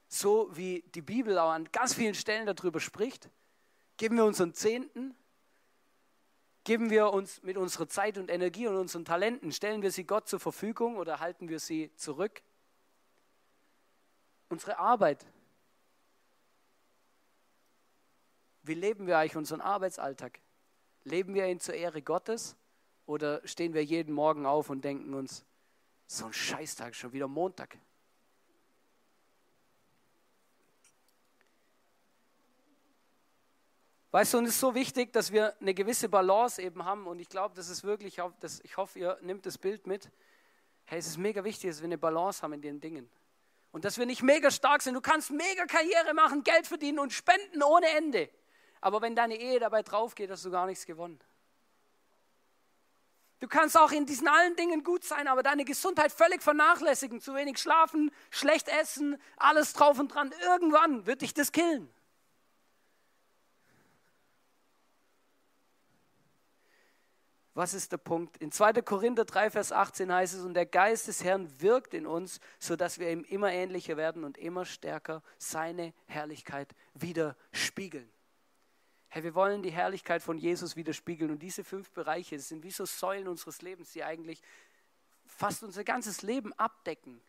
so 0.09 0.49
wie 0.53 0.83
die 0.93 1.01
Bibel 1.01 1.39
auch 1.39 1.51
an 1.51 1.71
ganz 1.71 1.93
vielen 1.93 2.13
Stellen 2.13 2.45
darüber 2.45 2.81
spricht? 2.81 3.29
Geben 3.95 4.17
wir 4.17 4.25
unseren 4.25 4.53
Zehnten? 4.53 5.15
Geben 6.65 6.89
wir 6.89 7.13
uns 7.13 7.41
mit 7.41 7.55
unserer 7.55 7.87
Zeit 7.87 8.17
und 8.17 8.29
Energie 8.29 8.67
und 8.67 8.75
unseren 8.75 9.05
Talenten, 9.05 9.53
stellen 9.53 9.81
wir 9.81 9.91
sie 9.91 10.03
Gott 10.03 10.27
zur 10.27 10.41
Verfügung 10.41 10.97
oder 10.97 11.21
halten 11.21 11.47
wir 11.47 11.59
sie 11.59 11.89
zurück? 11.95 12.43
Unsere 14.49 14.77
Arbeit. 14.77 15.25
Wie 18.63 18.73
leben 18.73 19.07
wir 19.07 19.17
eigentlich 19.17 19.35
unseren 19.35 19.61
Arbeitsalltag? 19.61 20.39
Leben 21.03 21.33
wir 21.33 21.47
ihn 21.47 21.59
zur 21.59 21.75
Ehre 21.75 22.01
Gottes 22.01 22.55
oder 23.05 23.45
stehen 23.47 23.73
wir 23.73 23.83
jeden 23.83 24.13
Morgen 24.13 24.45
auf 24.45 24.69
und 24.69 24.83
denken 24.83 25.13
uns, 25.13 25.45
so 26.07 26.25
ein 26.25 26.33
Scheißtag, 26.33 26.95
schon 26.95 27.13
wieder 27.13 27.27
Montag? 27.27 27.77
Weißt 34.11 34.33
du, 34.33 34.39
und 34.39 34.45
es 34.45 34.55
ist 34.55 34.59
so 34.59 34.73
wichtig, 34.73 35.13
dass 35.13 35.31
wir 35.31 35.55
eine 35.61 35.75
gewisse 35.75 36.09
Balance 36.09 36.59
eben 36.61 36.83
haben. 36.83 37.05
Und 37.05 37.19
ich 37.19 37.29
glaube, 37.29 37.53
das 37.55 37.69
ist 37.69 37.83
wirklich, 37.83 38.19
ich 38.63 38.77
hoffe, 38.77 38.99
ihr 38.99 39.19
nehmt 39.21 39.45
das 39.45 39.59
Bild 39.59 39.85
mit. 39.85 40.09
Hey, 40.85 40.97
es 40.97 41.05
ist 41.05 41.17
mega 41.17 41.43
wichtig, 41.43 41.69
dass 41.69 41.81
wir 41.81 41.85
eine 41.85 41.99
Balance 41.99 42.41
haben 42.41 42.53
in 42.53 42.61
den 42.61 42.81
Dingen. 42.81 43.07
Und 43.71 43.85
dass 43.85 43.99
wir 43.99 44.07
nicht 44.07 44.23
mega 44.23 44.49
stark 44.49 44.81
sind. 44.81 44.95
Du 44.95 45.01
kannst 45.01 45.29
mega 45.29 45.65
Karriere 45.67 46.15
machen, 46.15 46.43
Geld 46.43 46.65
verdienen 46.65 46.97
und 46.97 47.13
spenden 47.13 47.61
ohne 47.61 47.87
Ende. 47.89 48.29
Aber 48.81 49.01
wenn 49.01 49.15
deine 49.15 49.35
Ehe 49.35 49.59
dabei 49.59 49.83
drauf 49.83 50.15
geht, 50.15 50.31
hast 50.31 50.45
du 50.45 50.51
gar 50.51 50.65
nichts 50.65 50.85
gewonnen. 50.85 51.19
Du 53.39 53.47
kannst 53.47 53.77
auch 53.77 53.91
in 53.91 54.05
diesen 54.05 54.27
allen 54.27 54.55
Dingen 54.57 54.83
gut 54.83 55.05
sein, 55.05 55.27
aber 55.27 55.43
deine 55.43 55.63
Gesundheit 55.63 56.11
völlig 56.11 56.43
vernachlässigen, 56.43 57.21
zu 57.21 57.33
wenig 57.35 57.57
schlafen, 57.57 58.11
schlecht 58.29 58.67
essen, 58.67 59.21
alles 59.37 59.71
drauf 59.73 59.97
und 59.97 60.09
dran. 60.09 60.33
Irgendwann 60.43 61.05
wird 61.05 61.21
dich 61.21 61.33
das 61.33 61.53
killen. 61.53 61.89
Was 67.53 67.73
ist 67.73 67.91
der 67.91 67.97
Punkt? 67.97 68.37
In 68.37 68.51
2. 68.51 68.73
Korinther 68.83 69.25
3, 69.25 69.49
Vers 69.51 69.71
18 69.71 70.13
heißt 70.13 70.33
es, 70.33 70.41
und 70.41 70.53
der 70.53 70.65
Geist 70.65 71.07
des 71.07 71.23
Herrn 71.23 71.49
wirkt 71.59 71.93
in 71.93 72.07
uns, 72.07 72.39
sodass 72.57 72.99
wir 72.99 73.11
ihm 73.11 73.23
immer 73.23 73.51
ähnlicher 73.51 73.97
werden 73.97 74.23
und 74.23 74.37
immer 74.37 74.65
stärker 74.65 75.23
seine 75.37 75.93
Herrlichkeit 76.05 76.73
widerspiegeln. 76.93 78.09
Hey, 79.11 79.23
wir 79.23 79.33
wollen 79.33 79.63
die 79.63 79.71
Herrlichkeit 79.71 80.21
von 80.21 80.37
Jesus 80.37 80.75
widerspiegeln 80.75 81.31
und 81.31 81.39
diese 81.41 81.63
fünf 81.63 81.89
Bereiche 81.89 82.37
sind 82.37 82.61
wie 82.61 82.69
so 82.69 82.85
Säulen 82.85 83.27
unseres 83.27 83.63
Lebens, 83.63 83.91
die 83.91 84.03
eigentlich 84.03 84.39
fast 85.25 85.63
unser 85.63 85.83
ganzes 85.83 86.21
Leben 86.21 86.53
abdecken. 86.53 87.19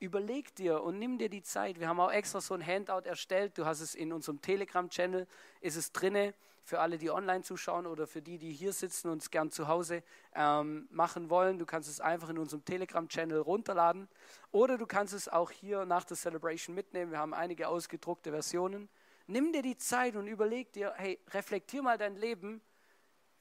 überleg 0.00 0.54
dir 0.56 0.82
und 0.82 0.98
nimm 0.98 1.16
dir 1.16 1.28
die 1.28 1.42
Zeit. 1.42 1.78
Wir 1.78 1.88
haben 1.88 2.00
auch 2.00 2.10
extra 2.10 2.40
so 2.40 2.54
ein 2.54 2.66
Handout 2.66 3.08
erstellt. 3.08 3.56
Du 3.56 3.64
hast 3.64 3.80
es 3.80 3.94
in 3.94 4.12
unserem 4.12 4.42
Telegram-Channel, 4.42 5.28
ist 5.60 5.76
es 5.76 5.92
drinne 5.92 6.34
für 6.64 6.80
alle, 6.80 6.98
die 6.98 7.10
online 7.10 7.42
zuschauen 7.42 7.86
oder 7.86 8.08
für 8.08 8.20
die, 8.20 8.36
die 8.36 8.52
hier 8.52 8.72
sitzen 8.72 9.08
und 9.08 9.22
es 9.22 9.30
gern 9.30 9.52
zu 9.52 9.68
Hause 9.68 10.02
ähm, 10.34 10.88
machen 10.90 11.30
wollen. 11.30 11.60
Du 11.60 11.66
kannst 11.66 11.88
es 11.88 12.00
einfach 12.00 12.30
in 12.30 12.38
unserem 12.38 12.64
Telegram-Channel 12.64 13.38
runterladen 13.38 14.08
oder 14.50 14.76
du 14.76 14.86
kannst 14.86 15.14
es 15.14 15.28
auch 15.28 15.52
hier 15.52 15.86
nach 15.86 16.04
der 16.04 16.16
Celebration 16.16 16.74
mitnehmen. 16.74 17.12
Wir 17.12 17.18
haben 17.20 17.32
einige 17.32 17.68
ausgedruckte 17.68 18.32
Versionen. 18.32 18.88
Nimm 19.26 19.52
dir 19.52 19.62
die 19.62 19.76
Zeit 19.76 20.14
und 20.16 20.28
überleg 20.28 20.72
dir, 20.72 20.92
hey, 20.96 21.18
reflektier 21.30 21.82
mal 21.82 21.98
dein 21.98 22.16
Leben. 22.16 22.60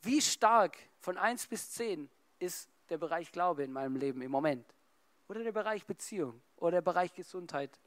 Wie 0.02 0.22
stark 0.22 0.78
von 1.00 1.18
1 1.18 1.48
bis 1.48 1.72
10 1.72 2.10
ist 2.40 2.70
der 2.90 2.98
Bereich 2.98 3.32
Glaube 3.32 3.64
in 3.64 3.72
meinem 3.72 3.96
Leben 3.96 4.22
im 4.22 4.32
Moment? 4.32 4.66
Oder 5.28 5.44
der 5.44 5.52
Bereich 5.52 5.86
Beziehung? 5.86 6.42
Oder 6.58 6.72
der 6.72 6.82
Bereich 6.82 7.14
Gesundheit? 7.14 7.80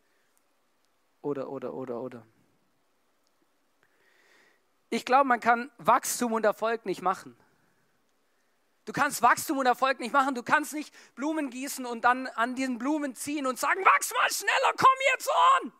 Oder, 1.22 1.48
oder, 1.48 1.74
oder, 1.74 2.00
oder. 2.00 2.26
Ich 4.90 5.04
glaube, 5.04 5.24
man 5.24 5.40
kann 5.40 5.70
Wachstum 5.78 6.32
und 6.32 6.44
Erfolg 6.44 6.86
nicht 6.86 7.02
machen. 7.02 7.36
Du 8.84 8.92
kannst 8.92 9.20
Wachstum 9.20 9.58
und 9.58 9.66
Erfolg 9.66 10.00
nicht 10.00 10.12
machen. 10.12 10.34
Du 10.34 10.42
kannst 10.42 10.72
nicht 10.72 10.94
Blumen 11.14 11.50
gießen 11.50 11.84
und 11.84 12.04
dann 12.04 12.26
an 12.28 12.54
diesen 12.54 12.78
Blumen 12.78 13.14
ziehen 13.14 13.46
und 13.46 13.58
sagen, 13.58 13.84
wachs 13.84 14.12
mal 14.14 14.30
schneller, 14.30 14.72
komm 14.78 14.88
jetzt 15.12 15.28
on. 15.28 15.72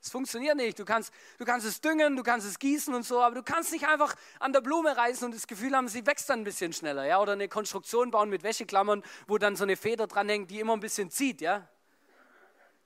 Es 0.00 0.10
funktioniert 0.10 0.56
nicht. 0.56 0.78
Du 0.78 0.84
kannst, 0.84 1.12
du 1.38 1.44
kannst 1.44 1.66
es 1.66 1.80
düngen, 1.80 2.16
du 2.16 2.22
kannst 2.22 2.46
es 2.46 2.58
gießen 2.58 2.94
und 2.94 3.04
so, 3.04 3.20
aber 3.20 3.34
du 3.34 3.42
kannst 3.42 3.72
nicht 3.72 3.86
einfach 3.86 4.14
an 4.38 4.52
der 4.52 4.60
Blume 4.60 4.96
reißen 4.96 5.24
und 5.24 5.34
das 5.34 5.46
Gefühl 5.46 5.74
haben, 5.74 5.88
sie 5.88 6.06
wächst 6.06 6.30
dann 6.30 6.40
ein 6.40 6.44
bisschen 6.44 6.72
schneller. 6.72 7.04
Ja? 7.04 7.20
Oder 7.20 7.32
eine 7.32 7.48
Konstruktion 7.48 8.10
bauen 8.10 8.30
mit 8.30 8.42
Wäscheklammern, 8.42 9.02
wo 9.26 9.38
dann 9.38 9.56
so 9.56 9.64
eine 9.64 9.76
Feder 9.76 10.06
dranhängt, 10.06 10.50
die 10.50 10.60
immer 10.60 10.74
ein 10.74 10.80
bisschen 10.80 11.10
zieht. 11.10 11.40
Ja? 11.40 11.68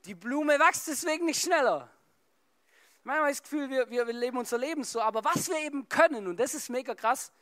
Die 0.07 0.15
Blume 0.15 0.59
wächst 0.59 0.89
deswegen 0.89 1.27
nicht 1.27 1.43
schneller. 1.43 1.91
Manchmal 3.05 3.31
ich 3.31 3.39
das 3.39 3.43
Gefühl, 3.43 3.69
wir, 3.69 3.91
wir, 3.91 4.07
wir 4.07 4.15
leben 4.15 4.39
unser 4.39 4.59
Leben 4.59 4.85
so. 4.85 5.01
Aber 5.01 5.25
was 5.25 5.49
wir 5.49 5.59
eben 5.59 5.89
können, 5.89 6.27
und 6.27 6.39
das 6.39 6.55
ist 6.55 6.71
mega 6.71 6.95
krass, 6.95 7.33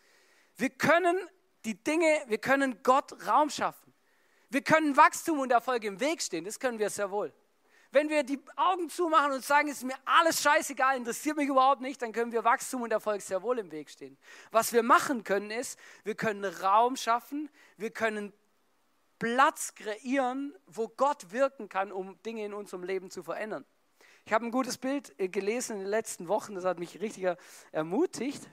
wir 0.57 0.71
können 0.71 1.17
die 1.65 1.83
Dinge, 1.83 2.23
wir 2.27 2.39
können 2.39 2.83
Gott 2.83 3.27
Raum 3.27 3.51
schaffen. 3.51 3.93
Wir 4.49 4.63
können 4.63 4.97
Wachstum 4.97 5.39
und 5.39 5.53
Erfolg 5.53 5.85
im 5.85 6.01
Weg 6.01 6.23
stehen, 6.23 6.45
das 6.45 6.59
können 6.59 6.79
wir 6.79 6.91
sehr 6.91 7.11
wohl. 7.11 7.33
Wenn 7.93 8.09
wir 8.09 8.23
die 8.23 8.39
Augen 8.55 8.89
zumachen 8.89 9.33
und 9.33 9.45
sagen, 9.45 9.69
es 9.69 9.79
ist 9.79 9.85
mir 9.85 9.97
alles 10.05 10.43
scheißegal, 10.43 10.97
interessiert 10.97 11.37
mich 11.37 11.49
überhaupt 11.49 11.81
nicht, 11.81 12.01
dann 12.01 12.13
können 12.13 12.31
wir 12.31 12.45
Wachstum 12.45 12.83
und 12.83 12.93
Erfolg 12.93 13.21
sehr 13.21 13.43
wohl 13.43 13.59
im 13.59 13.73
Weg 13.73 13.91
stehen. 13.91 14.17
Was 14.53 14.73
wir 14.73 14.85
machen 14.85 15.25
können 15.25 15.51
ist, 15.51 15.79
wir 16.05 16.15
können 16.15 16.45
Raum 16.45 16.97
schaffen, 16.97 17.51
wir 17.77 17.91
können 17.91 18.33
Platz 19.19 19.75
kreieren, 19.75 20.55
wo 20.67 20.87
Gott 20.89 21.33
wirken 21.33 21.69
kann, 21.69 21.91
um 21.91 22.21
Dinge 22.23 22.45
in 22.45 22.55
unserem 22.55 22.85
Leben 22.85 23.11
zu 23.11 23.25
verändern. 23.25 23.65
Ich 24.25 24.33
habe 24.33 24.47
ein 24.47 24.53
gutes 24.53 24.79
Bild 24.79 25.13
äh, 25.19 25.29
gelesen 25.29 25.73
in 25.75 25.79
den 25.81 25.89
letzten 25.89 26.29
Wochen, 26.29 26.55
das 26.55 26.65
hat 26.65 26.79
mich 26.79 27.01
richtig 27.01 27.27
ermutigt. 27.73 28.49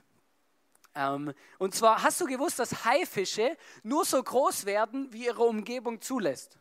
Ähm, 0.96 1.32
und 1.58 1.76
zwar, 1.76 2.02
hast 2.02 2.20
du 2.20 2.26
gewusst, 2.26 2.58
dass 2.58 2.84
Haifische 2.84 3.56
nur 3.84 4.04
so 4.04 4.20
groß 4.20 4.66
werden, 4.66 5.12
wie 5.12 5.26
ihre 5.26 5.44
Umgebung 5.44 6.00
zulässt? 6.00 6.58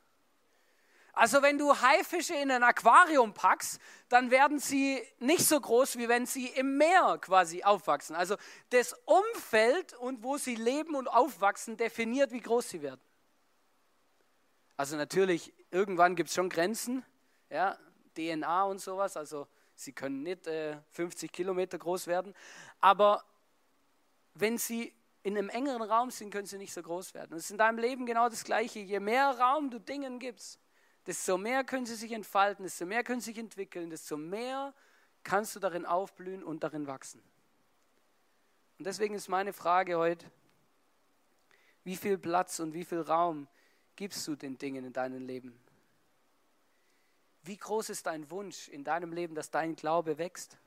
Also 1.17 1.41
wenn 1.41 1.57
du 1.57 1.73
Haifische 1.73 2.35
in 2.35 2.51
ein 2.51 2.61
Aquarium 2.61 3.33
packst, 3.33 3.81
dann 4.07 4.29
werden 4.29 4.59
sie 4.59 5.01
nicht 5.17 5.43
so 5.43 5.59
groß, 5.59 5.97
wie 5.97 6.07
wenn 6.07 6.27
sie 6.27 6.45
im 6.45 6.77
Meer 6.77 7.17
quasi 7.19 7.63
aufwachsen. 7.63 8.15
Also 8.15 8.35
das 8.69 8.93
Umfeld 9.05 9.93
und 9.95 10.21
wo 10.21 10.37
sie 10.37 10.53
leben 10.53 10.93
und 10.93 11.07
aufwachsen 11.07 11.75
definiert, 11.75 12.31
wie 12.31 12.39
groß 12.39 12.69
sie 12.69 12.83
werden. 12.83 13.01
Also 14.75 14.95
natürlich, 14.95 15.51
irgendwann 15.71 16.15
gibt 16.15 16.29
es 16.29 16.35
schon 16.35 16.49
Grenzen, 16.49 17.03
ja, 17.49 17.75
DNA 18.15 18.65
und 18.65 18.79
sowas, 18.79 19.17
also 19.17 19.47
sie 19.73 19.93
können 19.93 20.21
nicht 20.21 20.45
äh, 20.45 20.77
50 20.91 21.31
Kilometer 21.31 21.79
groß 21.79 22.05
werden, 22.05 22.35
aber 22.79 23.25
wenn 24.35 24.59
sie 24.59 24.93
in 25.23 25.35
einem 25.35 25.49
engeren 25.49 25.81
Raum 25.81 26.11
sind, 26.11 26.29
können 26.29 26.45
sie 26.45 26.59
nicht 26.59 26.73
so 26.73 26.83
groß 26.83 27.15
werden. 27.15 27.33
Und 27.33 27.39
es 27.39 27.45
ist 27.45 27.51
in 27.51 27.57
deinem 27.57 27.79
Leben 27.79 28.05
genau 28.05 28.29
das 28.29 28.43
Gleiche. 28.43 28.79
Je 28.79 28.99
mehr 28.99 29.31
Raum 29.31 29.71
du 29.71 29.79
Dingen 29.79 30.19
gibst, 30.19 30.59
desto 31.07 31.37
mehr 31.37 31.63
können 31.63 31.85
sie 31.85 31.95
sich 31.95 32.11
entfalten, 32.11 32.63
desto 32.63 32.85
mehr 32.85 33.03
können 33.03 33.21
sie 33.21 33.31
sich 33.31 33.37
entwickeln, 33.39 33.89
desto 33.89 34.17
mehr 34.17 34.73
kannst 35.23 35.55
du 35.55 35.59
darin 35.59 35.85
aufblühen 35.85 36.43
und 36.43 36.63
darin 36.63 36.85
wachsen. 36.85 37.23
Und 38.77 38.85
deswegen 38.85 39.15
ist 39.15 39.29
meine 39.29 39.53
Frage 39.53 39.97
heute, 39.97 40.29
wie 41.83 41.95
viel 41.95 42.17
Platz 42.17 42.59
und 42.59 42.73
wie 42.73 42.83
viel 42.83 43.01
Raum 43.01 43.47
gibst 43.95 44.27
du 44.27 44.35
den 44.35 44.57
Dingen 44.57 44.83
in 44.85 44.93
deinem 44.93 45.25
Leben? 45.25 45.57
Wie 47.43 47.57
groß 47.57 47.89
ist 47.89 48.05
dein 48.05 48.29
Wunsch 48.29 48.67
in 48.67 48.83
deinem 48.83 49.13
Leben, 49.13 49.33
dass 49.33 49.49
dein 49.49 49.75
Glaube 49.75 50.17
wächst? 50.17 50.57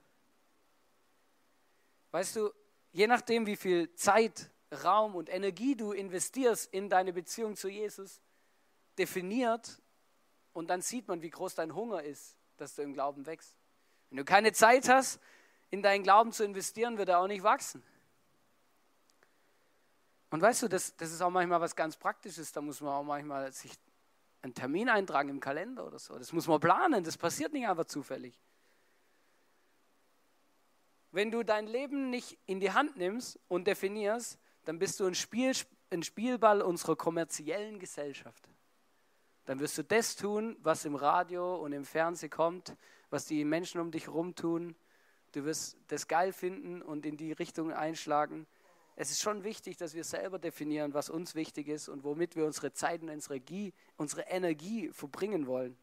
Weißt 2.11 2.37
du, 2.37 2.51
je 2.93 3.07
nachdem, 3.07 3.47
wie 3.47 3.57
viel 3.57 3.95
Zeit, 3.95 4.51
Raum 4.83 5.15
und 5.15 5.29
Energie 5.29 5.77
du 5.77 5.93
investierst 5.93 6.73
in 6.73 6.89
deine 6.89 7.13
Beziehung 7.13 7.55
zu 7.55 7.69
Jesus, 7.69 8.21
definiert, 8.97 9.81
und 10.53 10.69
dann 10.69 10.81
sieht 10.81 11.09
man, 11.09 11.23
wie 11.23 11.31
groß 11.31 11.55
dein 11.55 11.75
Hunger 11.75 12.03
ist, 12.03 12.37
dass 12.57 12.75
du 12.75 12.83
im 12.83 12.93
Glauben 12.93 13.27
wächst. 13.27 13.57
Wenn 14.11 14.19
du 14.19 14.25
keine 14.25 14.53
Zeit 14.53 14.89
hast, 14.89 15.21
in 15.71 15.83
deinen 15.83 16.03
Glauben 16.03 16.33
zu 16.33 16.45
investieren, 16.45 16.99
wird 16.99 17.09
er 17.09 17.21
auch 17.21 17.29
nicht 17.29 17.43
wachsen. 17.43 17.83
Und 20.31 20.41
weißt 20.41 20.63
du, 20.63 20.69
das, 20.69 20.97
das 20.97 21.13
ist 21.13 21.23
auch 21.23 21.31
manchmal 21.31 21.61
was 21.61 21.75
ganz 21.75 21.97
Praktisches. 21.97 22.53
Da 22.53 22.61
muss 22.61 22.81
man 22.81 22.93
auch 22.93 23.03
manchmal 23.03 23.53
sich 23.53 23.73
einen 24.43 24.55
Termin 24.55 24.89
eintragen 24.89 25.29
im 25.29 25.41
Kalender 25.41 25.87
oder 25.87 25.99
so. 25.99 26.19
Das 26.19 26.33
muss 26.33 26.47
man 26.47 26.61
planen. 26.61 27.05
Das 27.05 27.17
passiert 27.17 27.53
nicht 27.53 27.67
einfach 27.67 27.85
zufällig. 27.85 28.39
Wenn 31.13 31.31
du 31.31 31.43
dein 31.43 31.67
Leben 31.67 32.11
nicht 32.11 32.39
in 32.47 32.61
die 32.61 32.71
Hand 32.71 32.97
nimmst 32.97 33.39
und 33.49 33.67
definierst, 33.67 34.39
dann 34.65 34.79
bist 34.79 35.01
du 35.01 35.07
ein, 35.07 35.15
Spiel, 35.15 35.53
ein 35.91 36.05
Spielball 36.05 36.63
unserer 36.63 36.95
kommerziellen 36.95 37.81
Gesellschaft 37.81 38.49
dann 39.51 39.59
wirst 39.59 39.77
du 39.79 39.83
das 39.83 40.15
tun, 40.15 40.57
was 40.63 40.85
im 40.85 40.95
Radio 40.95 41.57
und 41.57 41.73
im 41.73 41.85
Fernsehen 41.85 42.31
kommt, 42.31 42.77
was 43.09 43.27
die 43.27 43.45
Menschen 43.45 43.81
um 43.81 43.91
dich 43.91 44.07
herum 44.07 44.37
tun. 44.37 44.77
Du 45.33 45.45
wirst 45.45 45.77
das 45.89 46.07
geil 46.07 46.33
finden 46.33 46.83
und 46.83 47.05
in 47.05 47.17
die 47.17 47.33
Richtung 47.33 47.73
einschlagen. 47.73 48.47
Es 48.95 49.11
ist 49.11 49.21
schon 49.21 49.43
wichtig, 49.43 49.77
dass 49.77 49.93
wir 49.93 50.05
selber 50.05 50.39
definieren, 50.39 50.95
was 50.95 51.11
uns 51.11 51.35
wichtig 51.35 51.67
ist 51.67 51.89
und 51.89 52.05
womit 52.05 52.37
wir 52.37 52.47
unsere 52.47 52.73
Zeit 52.73 53.03
und 53.03 53.11
unsere 53.11 53.35
Energie, 53.39 53.75
unsere 53.97 54.23
Energie 54.29 54.93
verbringen 54.93 55.49
wollen. 55.49 55.77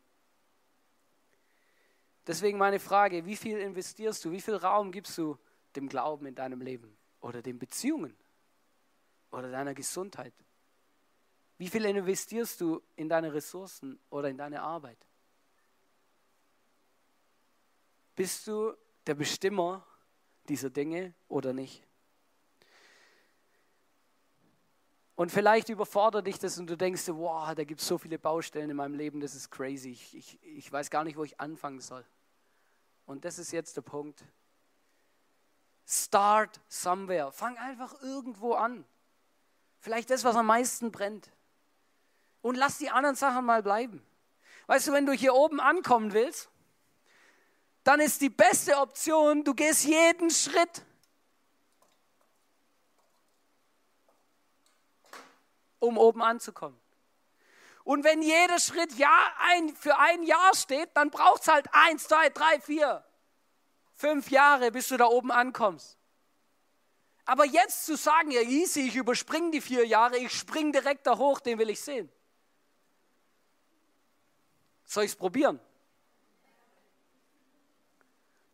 Deswegen 2.25 2.57
meine 2.57 2.79
Frage, 2.79 3.25
wie 3.25 3.35
viel 3.35 3.57
investierst 3.57 4.23
du, 4.23 4.31
wie 4.31 4.39
viel 4.39 4.55
Raum 4.55 4.93
gibst 4.93 5.17
du 5.17 5.37
dem 5.75 5.89
Glauben 5.89 6.25
in 6.25 6.35
deinem 6.35 6.61
Leben 6.61 6.97
oder 7.19 7.41
den 7.41 7.59
Beziehungen 7.59 8.15
oder 9.29 9.51
deiner 9.51 9.73
Gesundheit? 9.73 10.33
Wie 11.57 11.67
viel 11.67 11.85
investierst 11.85 12.61
du 12.61 12.81
in 12.95 13.09
deine 13.09 13.33
Ressourcen 13.33 13.99
oder 14.09 14.29
in 14.29 14.37
deine 14.37 14.61
Arbeit? 14.61 14.97
Bist 18.15 18.47
du 18.47 18.75
der 19.07 19.15
Bestimmer 19.15 19.85
dieser 20.47 20.69
Dinge 20.69 21.13
oder 21.27 21.53
nicht? 21.53 21.83
Und 25.15 25.31
vielleicht 25.31 25.69
überfordert 25.69 26.27
dich 26.27 26.37
das 26.37 26.59
und 26.59 26.69
du 26.69 26.77
denkst, 26.77 27.07
wow, 27.07 27.55
da 27.55 27.63
gibt 27.63 27.81
es 27.81 27.87
so 27.87 27.97
viele 27.97 28.19
Baustellen 28.19 28.69
in 28.69 28.75
meinem 28.75 28.93
Leben, 28.93 29.19
das 29.19 29.33
ist 29.33 29.49
crazy. 29.49 29.89
Ich, 29.89 30.15
ich, 30.15 30.43
ich 30.43 30.71
weiß 30.71 30.91
gar 30.91 31.03
nicht, 31.03 31.17
wo 31.17 31.23
ich 31.23 31.39
anfangen 31.39 31.79
soll. 31.79 32.05
Und 33.07 33.25
das 33.25 33.39
ist 33.39 33.51
jetzt 33.51 33.75
der 33.77 33.81
Punkt. 33.81 34.23
Start 35.87 36.61
somewhere. 36.67 37.31
Fang 37.31 37.57
einfach 37.57 37.99
irgendwo 38.03 38.53
an. 38.53 38.85
Vielleicht 39.79 40.11
das, 40.11 40.23
was 40.23 40.35
am 40.35 40.45
meisten 40.45 40.91
brennt 40.91 41.31
und 42.41 42.55
lass 42.55 42.77
die 42.77 42.89
anderen 42.89 43.15
Sachen 43.15 43.45
mal 43.45 43.63
bleiben. 43.63 44.05
Weißt 44.67 44.87
du, 44.87 44.91
wenn 44.93 45.05
du 45.05 45.13
hier 45.13 45.33
oben 45.33 45.59
ankommen 45.59 46.13
willst, 46.13 46.49
dann 47.83 47.99
ist 47.99 48.21
die 48.21 48.29
beste 48.29 48.77
Option, 48.77 49.43
du 49.43 49.53
gehst 49.53 49.85
jeden 49.85 50.29
Schritt. 50.29 50.83
um 55.79 55.97
oben 55.97 56.21
anzukommen. 56.21 56.79
Und 57.83 58.03
wenn 58.03 58.21
jeder 58.21 58.59
Schritt 58.59 58.93
ja 58.97 59.15
ein, 59.39 59.73
für 59.75 59.97
ein 59.97 60.23
Jahr 60.23 60.53
steht, 60.55 60.89
dann 60.95 61.09
braucht 61.09 61.43
es 61.43 61.47
halt 61.47 61.67
eins, 61.71 62.07
zwei, 62.07 62.29
drei, 62.29 62.59
vier, 62.59 63.05
fünf 63.93 64.29
Jahre, 64.29 64.71
bis 64.71 64.89
du 64.89 64.97
da 64.97 65.05
oben 65.05 65.31
ankommst. 65.31 65.97
Aber 67.25 67.45
jetzt 67.45 67.85
zu 67.85 67.95
sagen, 67.95 68.31
ja 68.31 68.41
easy, 68.41 68.87
ich 68.87 68.95
überspringe 68.95 69.51
die 69.51 69.61
vier 69.61 69.85
Jahre, 69.85 70.17
ich 70.17 70.33
springe 70.33 70.71
direkt 70.71 71.07
da 71.07 71.17
hoch, 71.17 71.39
den 71.39 71.59
will 71.59 71.69
ich 71.69 71.81
sehen. 71.81 72.11
Soll 74.87 75.03
ich 75.03 75.11
es 75.11 75.15
probieren? 75.15 75.59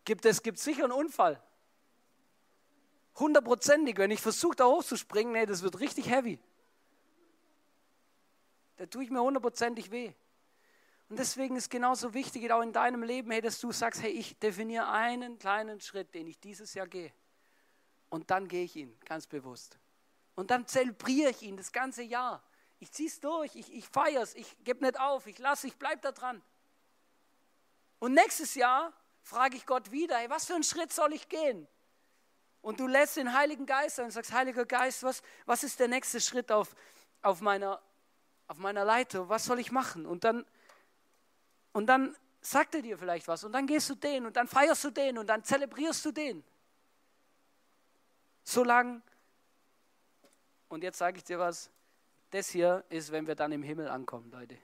Gibt 0.03 0.25
es 0.25 0.43
gibt 0.43 0.59
sicher 0.59 0.83
einen 0.83 0.91
Unfall. 0.91 1.41
Hundertprozentig, 3.15 3.97
wenn 3.97 4.11
ich 4.11 4.19
versuche, 4.19 4.55
da 4.55 4.65
hochzuspringen, 4.65 5.31
nee, 5.31 5.45
das 5.45 5.61
wird 5.61 5.79
richtig 5.79 6.09
heavy. 6.09 6.39
Da 8.77 8.87
tue 8.87 9.03
ich 9.03 9.11
mir 9.11 9.21
hundertprozentig 9.21 9.91
weh. 9.91 10.11
Und 11.09 11.19
deswegen 11.19 11.55
ist 11.55 11.69
genauso 11.69 12.15
wichtig, 12.15 12.51
auch 12.51 12.63
in 12.63 12.73
deinem 12.73 13.03
Leben, 13.03 13.29
hey, 13.29 13.39
dass 13.39 13.59
du 13.59 13.71
sagst, 13.71 14.01
hey, 14.01 14.09
ich 14.09 14.39
definiere 14.39 14.89
einen 14.89 15.37
kleinen 15.37 15.79
Schritt, 15.79 16.15
den 16.15 16.25
ich 16.25 16.39
dieses 16.39 16.73
Jahr 16.73 16.87
gehe. 16.87 17.13
Und 18.09 18.31
dann 18.31 18.47
gehe 18.47 18.63
ich 18.63 18.75
ihn 18.75 18.97
ganz 19.05 19.27
bewusst. 19.27 19.77
Und 20.33 20.49
dann 20.49 20.65
zelebriere 20.65 21.29
ich 21.29 21.43
ihn 21.43 21.55
das 21.55 21.71
ganze 21.71 22.01
Jahr. 22.01 22.43
Ich 22.83 22.91
ziehe 22.91 23.07
es 23.07 23.21
durch, 23.21 23.55
ich, 23.55 23.71
ich 23.73 23.87
feiere 23.87 24.23
es, 24.23 24.35
ich 24.35 24.57
gebe 24.65 24.83
nicht 24.83 24.99
auf, 24.99 25.25
ich 25.25 25.39
lasse, 25.39 25.67
ich 25.67 25.77
bleibe 25.77 26.01
da 26.01 26.11
dran. 26.11 26.41
Und 27.99 28.13
nächstes 28.13 28.55
Jahr 28.55 28.91
frage 29.21 29.55
ich 29.55 29.65
Gott 29.65 29.89
wieder, 29.91 30.17
hey, 30.17 30.29
was 30.29 30.47
für 30.47 30.55
einen 30.55 30.65
Schritt 30.65 30.91
soll 30.91 31.13
ich 31.13 31.29
gehen? 31.29 31.65
Und 32.61 32.81
du 32.81 32.87
lässt 32.87 33.15
den 33.15 33.33
Heiligen 33.33 33.65
Geist 33.65 34.01
ein 34.01 34.05
und 34.07 34.11
sagst, 34.11 34.33
Heiliger 34.33 34.65
Geist, 34.65 35.01
was, 35.01 35.21
was 35.45 35.63
ist 35.63 35.79
der 35.79 35.87
nächste 35.87 36.19
Schritt 36.19 36.51
auf, 36.51 36.75
auf, 37.21 37.39
meiner, 37.39 37.81
auf 38.49 38.57
meiner 38.57 38.83
Leiter? 38.83 39.29
Was 39.29 39.45
soll 39.45 39.59
ich 39.59 39.71
machen? 39.71 40.05
Und 40.05 40.25
dann, 40.25 40.45
und 41.71 41.85
dann 41.85 42.13
sagt 42.41 42.75
er 42.75 42.81
dir 42.81 42.97
vielleicht 42.97 43.29
was 43.29 43.45
und 43.45 43.53
dann 43.53 43.65
gehst 43.65 43.89
du 43.89 43.95
den 43.95 44.25
und 44.25 44.35
dann 44.35 44.49
feierst 44.49 44.83
du 44.83 44.89
den 44.89 45.17
und 45.17 45.27
dann 45.27 45.41
zelebrierst 45.41 46.03
du 46.03 46.11
den. 46.11 46.43
Solange, 48.43 49.01
und 50.67 50.83
jetzt 50.83 50.97
sage 50.97 51.19
ich 51.19 51.23
dir 51.23 51.39
was, 51.39 51.69
das 52.33 52.49
hier 52.49 52.83
ist, 52.89 53.11
wenn 53.11 53.27
wir 53.27 53.35
dann 53.35 53.51
im 53.51 53.63
Himmel 53.63 53.87
ankommen, 53.87 54.31
Leute. 54.31 54.57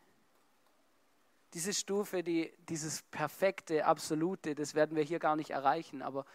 Diese 1.53 1.73
Stufe, 1.73 2.23
die, 2.23 2.53
dieses 2.67 3.01
perfekte, 3.03 3.85
absolute, 3.85 4.55
das 4.55 4.75
werden 4.75 4.95
wir 4.95 5.03
hier 5.03 5.19
gar 5.19 5.35
nicht 5.35 5.51
erreichen, 5.51 6.01
aber 6.01 6.25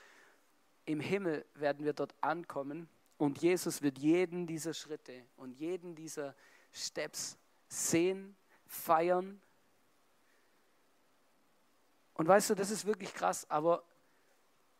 im 0.84 1.00
Himmel 1.00 1.44
werden 1.54 1.84
wir 1.84 1.92
dort 1.92 2.14
ankommen 2.20 2.88
und 3.16 3.40
Jesus 3.40 3.82
wird 3.82 3.98
jeden 3.98 4.46
dieser 4.46 4.74
Schritte 4.74 5.24
und 5.36 5.52
jeden 5.52 5.94
dieser 5.94 6.34
Steps 6.72 7.38
sehen, 7.68 8.36
feiern. 8.66 9.40
Und 12.14 12.28
weißt 12.28 12.50
du, 12.50 12.54
das 12.54 12.70
ist 12.70 12.84
wirklich 12.84 13.14
krass, 13.14 13.48
aber 13.50 13.84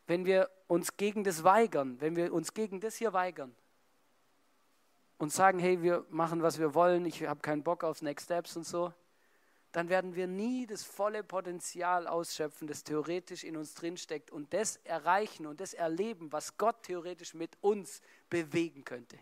wenn 0.07 0.25
wir 0.25 0.51
uns 0.67 0.97
gegen 0.97 1.25
das 1.25 1.43
weigern, 1.45 2.01
wenn 2.01 2.17
wir 2.17 2.33
uns 2.33 2.55
gegen 2.55 2.81
das 2.81 2.97
hier 2.97 3.13
weigern, 3.13 3.55
und 5.19 5.33
sagen, 5.33 5.59
hey, 5.59 5.83
wir 5.83 6.05
machen, 6.11 6.43
was 6.43 6.59
wir 6.59 6.75
wollen, 6.75 7.07
ich 7.07 7.27
habe 7.27 7.41
keinen 7.41 7.63
Bock 7.63 7.85
auf 7.85 8.03
Next 8.03 8.27
Steps 8.27 8.57
und 8.57 8.67
so, 8.67 8.93
dann 9.73 9.89
werden 9.89 10.15
wir 10.15 10.29
nie 10.29 10.67
das 10.67 10.85
volle 10.85 11.25
Potenzial 11.25 12.07
ausschöpfen, 12.07 12.69
das 12.69 12.85
theoretisch 12.85 13.43
in 13.43 13.57
uns 13.57 13.75
drinsteckt 13.75 14.31
und 14.31 14.55
das 14.55 14.77
erreichen 14.85 15.47
und 15.47 15.61
das 15.61 15.75
erleben, 15.75 16.33
was 16.33 16.57
Gott 16.57 16.85
theoretisch 16.85 17.35
mit 17.35 17.57
uns 17.61 18.01
bewegen 18.31 18.85
könnte. 18.85 19.19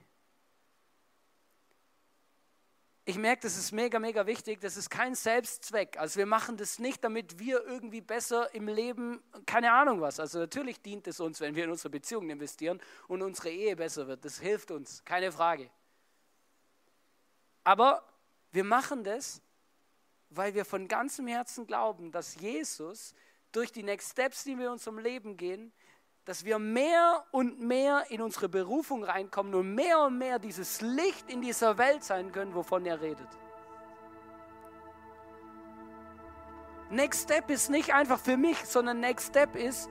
Ich 3.05 3.18
merke, 3.18 3.42
das 3.42 3.57
ist 3.57 3.72
mega, 3.72 3.98
mega 3.98 4.26
wichtig. 4.26 4.61
Das 4.61 4.76
ist 4.76 4.88
kein 4.88 5.16
Selbstzweck. 5.16 5.98
Also 5.98 6.18
wir 6.18 6.26
machen 6.26 6.57
das 6.57 6.78
nicht, 6.78 7.02
damit 7.02 7.40
wir 7.40 7.64
irgendwie 7.64 8.00
besser 8.00 8.55
im 8.55 8.68
Leben, 8.68 9.20
keine 9.44 9.72
Ahnung 9.72 10.00
was. 10.00 10.20
Also 10.20 10.38
natürlich 10.38 10.81
dient 10.83 11.09
es 11.09 11.18
uns, 11.18 11.40
wenn 11.40 11.57
wir 11.57 11.64
in 11.64 11.70
unsere 11.70 11.90
Beziehungen 11.90 12.31
investieren 12.31 12.81
und 13.09 13.22
unsere 13.22 13.50
Ehe 13.50 13.74
besser 13.74 14.07
wird. 14.07 14.24
Das 14.24 14.38
hilft 14.38 14.70
uns, 14.70 15.05
keine 15.05 15.33
Frage. 15.33 15.68
Aber 17.64 18.03
wir 18.51 18.64
machen 18.64 19.05
das, 19.05 19.40
weil 20.31 20.55
wir 20.55 20.64
von 20.64 20.88
ganzem 20.88 21.27
Herzen 21.27 21.66
glauben, 21.66 22.11
dass 22.11 22.37
Jesus 22.37 23.14
durch 23.53 23.70
die 23.70 23.83
Next 23.83 24.12
Steps, 24.12 24.44
die 24.44 24.57
wir 24.59 24.66
in 24.66 24.72
unserem 24.72 24.98
Leben 24.98 25.37
gehen, 25.37 25.72
dass 26.25 26.44
wir 26.44 26.59
mehr 26.59 27.25
und 27.33 27.61
mehr 27.61 28.05
in 28.11 28.22
unsere 28.22 28.48
Berufung 28.48 29.05
reinkommen 29.05 29.55
und 29.55 29.75
mehr 29.75 30.01
und 30.01 30.18
mehr 30.18 30.38
dieses 30.38 30.81
Licht 30.81 31.29
in 31.29 31.42
dieser 31.42 31.79
Welt 31.79 32.05
sein 32.05 32.31
können, 32.31 32.55
wovon 32.55 32.87
er 32.87 33.01
redet. 33.01 33.29
Next 36.90 37.25
Step 37.25 37.51
ist 37.51 37.70
nicht 37.70 37.92
einfach 37.94 38.20
für 38.20 38.37
mich, 38.37 38.59
sondern 38.66 39.01
Next 39.01 39.31
Step 39.31 39.57
ist, 39.57 39.88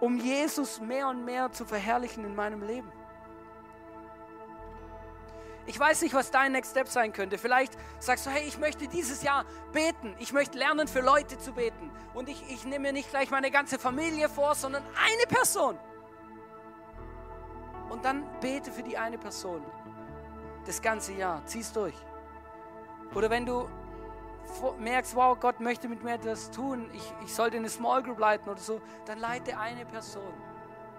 um 0.00 0.18
Jesus 0.18 0.80
mehr 0.80 1.08
und 1.08 1.24
mehr 1.24 1.50
zu 1.52 1.64
verherrlichen 1.64 2.24
in 2.24 2.34
meinem 2.34 2.62
Leben. 2.62 2.92
Ich 5.66 5.78
weiß 5.78 6.02
nicht, 6.02 6.14
was 6.14 6.30
dein 6.30 6.52
Next 6.52 6.72
Step 6.72 6.88
sein 6.88 7.12
könnte. 7.12 7.38
Vielleicht 7.38 7.74
sagst 8.00 8.26
du, 8.26 8.30
hey, 8.30 8.42
ich 8.46 8.58
möchte 8.58 8.88
dieses 8.88 9.22
Jahr 9.22 9.44
beten. 9.72 10.14
Ich 10.18 10.32
möchte 10.32 10.58
lernen, 10.58 10.88
für 10.88 11.00
Leute 11.00 11.38
zu 11.38 11.52
beten. 11.52 11.90
Und 12.14 12.28
ich, 12.28 12.42
ich 12.50 12.64
nehme 12.64 12.80
mir 12.80 12.92
nicht 12.92 13.10
gleich 13.10 13.30
meine 13.30 13.50
ganze 13.50 13.78
Familie 13.78 14.28
vor, 14.28 14.54
sondern 14.54 14.82
eine 14.82 15.26
Person. 15.28 15.78
Und 17.90 18.04
dann 18.04 18.24
bete 18.40 18.72
für 18.72 18.82
die 18.82 18.98
eine 18.98 19.18
Person. 19.18 19.62
Das 20.66 20.82
ganze 20.82 21.12
Jahr. 21.12 21.44
Zieh 21.46 21.60
es 21.60 21.72
durch. 21.72 21.94
Oder 23.14 23.30
wenn 23.30 23.46
du 23.46 23.68
merkst, 24.78 25.14
wow, 25.14 25.38
Gott 25.38 25.60
möchte 25.60 25.88
mit 25.88 26.02
mir 26.02 26.14
etwas 26.14 26.50
tun, 26.50 26.90
ich, 26.92 27.14
ich 27.24 27.34
sollte 27.34 27.56
eine 27.56 27.68
Small 27.68 28.02
Group 28.02 28.18
leiten 28.18 28.48
oder 28.48 28.60
so, 28.60 28.80
dann 29.06 29.18
leite 29.18 29.56
eine 29.58 29.86
Person. 29.86 30.32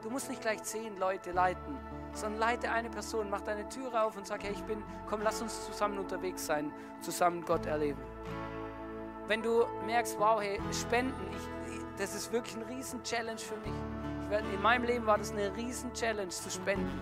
Du 0.03 0.09
musst 0.09 0.29
nicht 0.29 0.41
gleich 0.41 0.61
zehn 0.63 0.97
Leute 0.99 1.31
leiten 1.31 1.77
sondern 2.13 2.39
leite 2.39 2.71
eine 2.71 2.89
Person, 2.89 3.29
mach 3.29 3.41
deine 3.41 3.67
Türe 3.69 4.03
auf 4.03 4.15
und 4.17 4.25
sag, 4.25 4.43
hey, 4.43 4.51
ich 4.51 4.63
bin, 4.63 4.83
komm, 5.09 5.21
lass 5.21 5.41
uns 5.41 5.65
zusammen 5.65 5.97
unterwegs 5.97 6.45
sein, 6.45 6.71
zusammen 7.01 7.43
Gott 7.43 7.65
erleben. 7.65 8.01
Wenn 9.27 9.41
du 9.41 9.65
merkst, 9.85 10.19
wow, 10.19 10.41
hey, 10.41 10.59
Spenden, 10.71 11.13
ich, 11.31 11.79
das 11.97 12.13
ist 12.13 12.31
wirklich 12.31 12.55
ein 12.55 12.63
Riesen-Challenge 12.63 13.39
für 13.39 13.55
mich. 13.57 13.73
Werd, 14.29 14.43
in 14.53 14.61
meinem 14.61 14.83
Leben 14.83 15.05
war 15.05 15.17
das 15.17 15.31
eine 15.31 15.55
Riesen-Challenge 15.55 16.29
zu 16.29 16.49
spenden. 16.49 16.99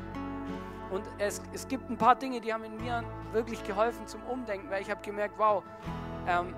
Und 0.92 1.04
es, 1.18 1.42
es 1.54 1.68
gibt 1.68 1.90
ein 1.90 1.98
paar 1.98 2.16
Dinge, 2.16 2.42
die 2.42 2.54
haben 2.54 2.64
in 2.64 2.78
mir 2.78 3.04
wirklich 3.32 3.64
geholfen 3.64 4.06
zum 4.08 4.22
Umdenken, 4.24 4.70
weil 4.70 4.82
ich 4.82 4.92
habe 4.92 5.02
gemerkt, 5.02 5.36
wow, 5.38 5.64
ähm, 6.28 6.54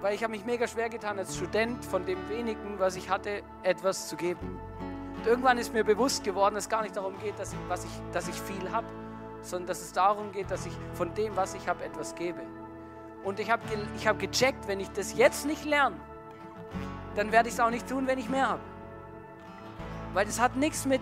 weil 0.00 0.14
ich 0.14 0.22
habe 0.22 0.30
mich 0.30 0.44
mega 0.44 0.66
schwer 0.66 0.88
getan 0.88 1.18
als 1.18 1.36
Student 1.36 1.84
von 1.84 2.06
dem 2.06 2.28
wenigen, 2.28 2.78
was 2.78 2.96
ich 2.96 3.10
hatte, 3.10 3.42
etwas 3.62 4.08
zu 4.08 4.16
geben. 4.16 4.58
Und 5.18 5.26
irgendwann 5.26 5.58
ist 5.58 5.72
mir 5.72 5.82
bewusst 5.82 6.22
geworden, 6.22 6.54
dass 6.54 6.64
es 6.64 6.70
gar 6.70 6.82
nicht 6.82 6.96
darum 6.96 7.18
geht, 7.18 7.36
dass 7.40 7.52
ich, 7.52 7.58
was 7.66 7.84
ich, 7.84 7.90
dass 8.12 8.28
ich 8.28 8.40
viel 8.40 8.70
habe, 8.70 8.86
sondern 9.42 9.66
dass 9.66 9.80
es 9.80 9.92
darum 9.92 10.30
geht, 10.30 10.48
dass 10.48 10.64
ich 10.64 10.72
von 10.94 11.12
dem, 11.14 11.34
was 11.34 11.54
ich 11.54 11.66
habe, 11.66 11.84
etwas 11.84 12.14
gebe. 12.14 12.40
Und 13.24 13.40
ich 13.40 13.50
habe 13.50 13.62
ich 13.96 14.06
hab 14.06 14.20
gecheckt, 14.20 14.68
wenn 14.68 14.78
ich 14.78 14.88
das 14.90 15.16
jetzt 15.16 15.44
nicht 15.44 15.64
lerne, 15.64 15.96
dann 17.16 17.32
werde 17.32 17.48
ich 17.48 17.54
es 17.54 17.60
auch 17.60 17.70
nicht 17.70 17.88
tun, 17.88 18.06
wenn 18.06 18.18
ich 18.18 18.28
mehr 18.28 18.48
habe. 18.48 18.62
Weil 20.14 20.24
das 20.24 20.40
hat 20.40 20.54
nichts 20.54 20.86
mit, 20.86 21.00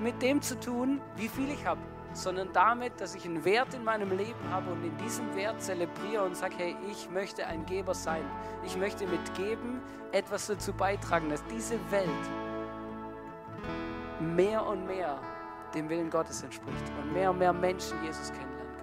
mit 0.00 0.22
dem 0.22 0.40
zu 0.42 0.58
tun, 0.60 1.00
wie 1.16 1.28
viel 1.28 1.50
ich 1.50 1.66
habe, 1.66 1.80
sondern 2.12 2.52
damit, 2.52 3.00
dass 3.00 3.16
ich 3.16 3.24
einen 3.24 3.44
Wert 3.44 3.74
in 3.74 3.82
meinem 3.82 4.16
Leben 4.16 4.48
habe 4.48 4.70
und 4.70 4.84
in 4.84 4.96
diesem 4.98 5.34
Wert 5.34 5.60
zelebriere 5.60 6.22
und 6.22 6.36
sage, 6.36 6.54
hey, 6.56 6.76
ich 6.88 7.10
möchte 7.10 7.44
ein 7.48 7.66
Geber 7.66 7.94
sein. 7.94 8.22
Ich 8.64 8.76
möchte 8.76 9.08
mit 9.08 9.34
Geben 9.34 9.80
etwas 10.12 10.46
dazu 10.46 10.72
beitragen, 10.72 11.30
dass 11.30 11.44
diese 11.46 11.74
Welt 11.90 12.06
mehr 14.20 14.64
und 14.64 14.86
mehr 14.86 15.18
dem 15.74 15.88
Willen 15.88 16.10
Gottes 16.10 16.42
entspricht 16.42 16.92
und 17.02 17.12
mehr 17.12 17.30
und 17.30 17.38
mehr 17.38 17.52
Menschen 17.52 18.02
Jesus 18.02 18.32
kennenlernen 18.32 18.76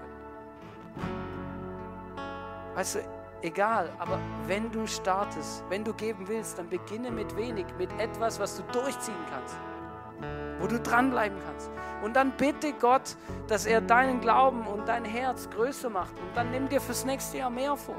können. 2.16 2.76
Weißt 2.76 2.96
du, 2.96 3.00
egal, 3.42 3.90
aber 4.00 4.20
wenn 4.48 4.72
du 4.72 4.88
startest, 4.88 5.64
wenn 5.70 5.84
du 5.84 5.94
geben 5.94 6.28
willst, 6.28 6.58
dann 6.58 6.70
beginne 6.70 7.12
mit 7.12 7.36
wenig, 7.36 7.66
mit 7.78 7.92
etwas, 8.00 8.40
was 8.40 8.58
du 8.58 8.64
durchziehen 8.72 9.16
kannst, 9.30 9.56
wo 10.60 10.68
du 10.68 10.80
dranbleiben 10.80 11.38
kannst. 11.46 11.70
Und 12.04 12.16
dann 12.16 12.32
bitte 12.32 12.74
Gott, 12.74 13.16
dass 13.48 13.66
er 13.66 13.80
deinen 13.82 14.20
Glauben 14.20 14.68
und 14.68 14.88
dein 14.88 15.06
Herz 15.06 15.50
größer 15.50 15.90
macht. 15.90 16.14
Und 16.20 16.36
dann 16.36 16.52
nimm 16.52 16.68
dir 16.68 16.82
fürs 16.82 17.06
nächste 17.06 17.38
Jahr 17.38 17.50
mehr 17.50 17.76
vor. 17.78 17.96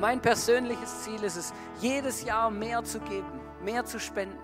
Mein 0.00 0.20
persönliches 0.20 1.02
Ziel 1.02 1.22
ist 1.24 1.36
es, 1.36 1.52
jedes 1.80 2.24
Jahr 2.24 2.50
mehr 2.50 2.84
zu 2.84 3.00
geben, 3.00 3.40
mehr 3.64 3.84
zu 3.84 3.98
spenden. 3.98 4.38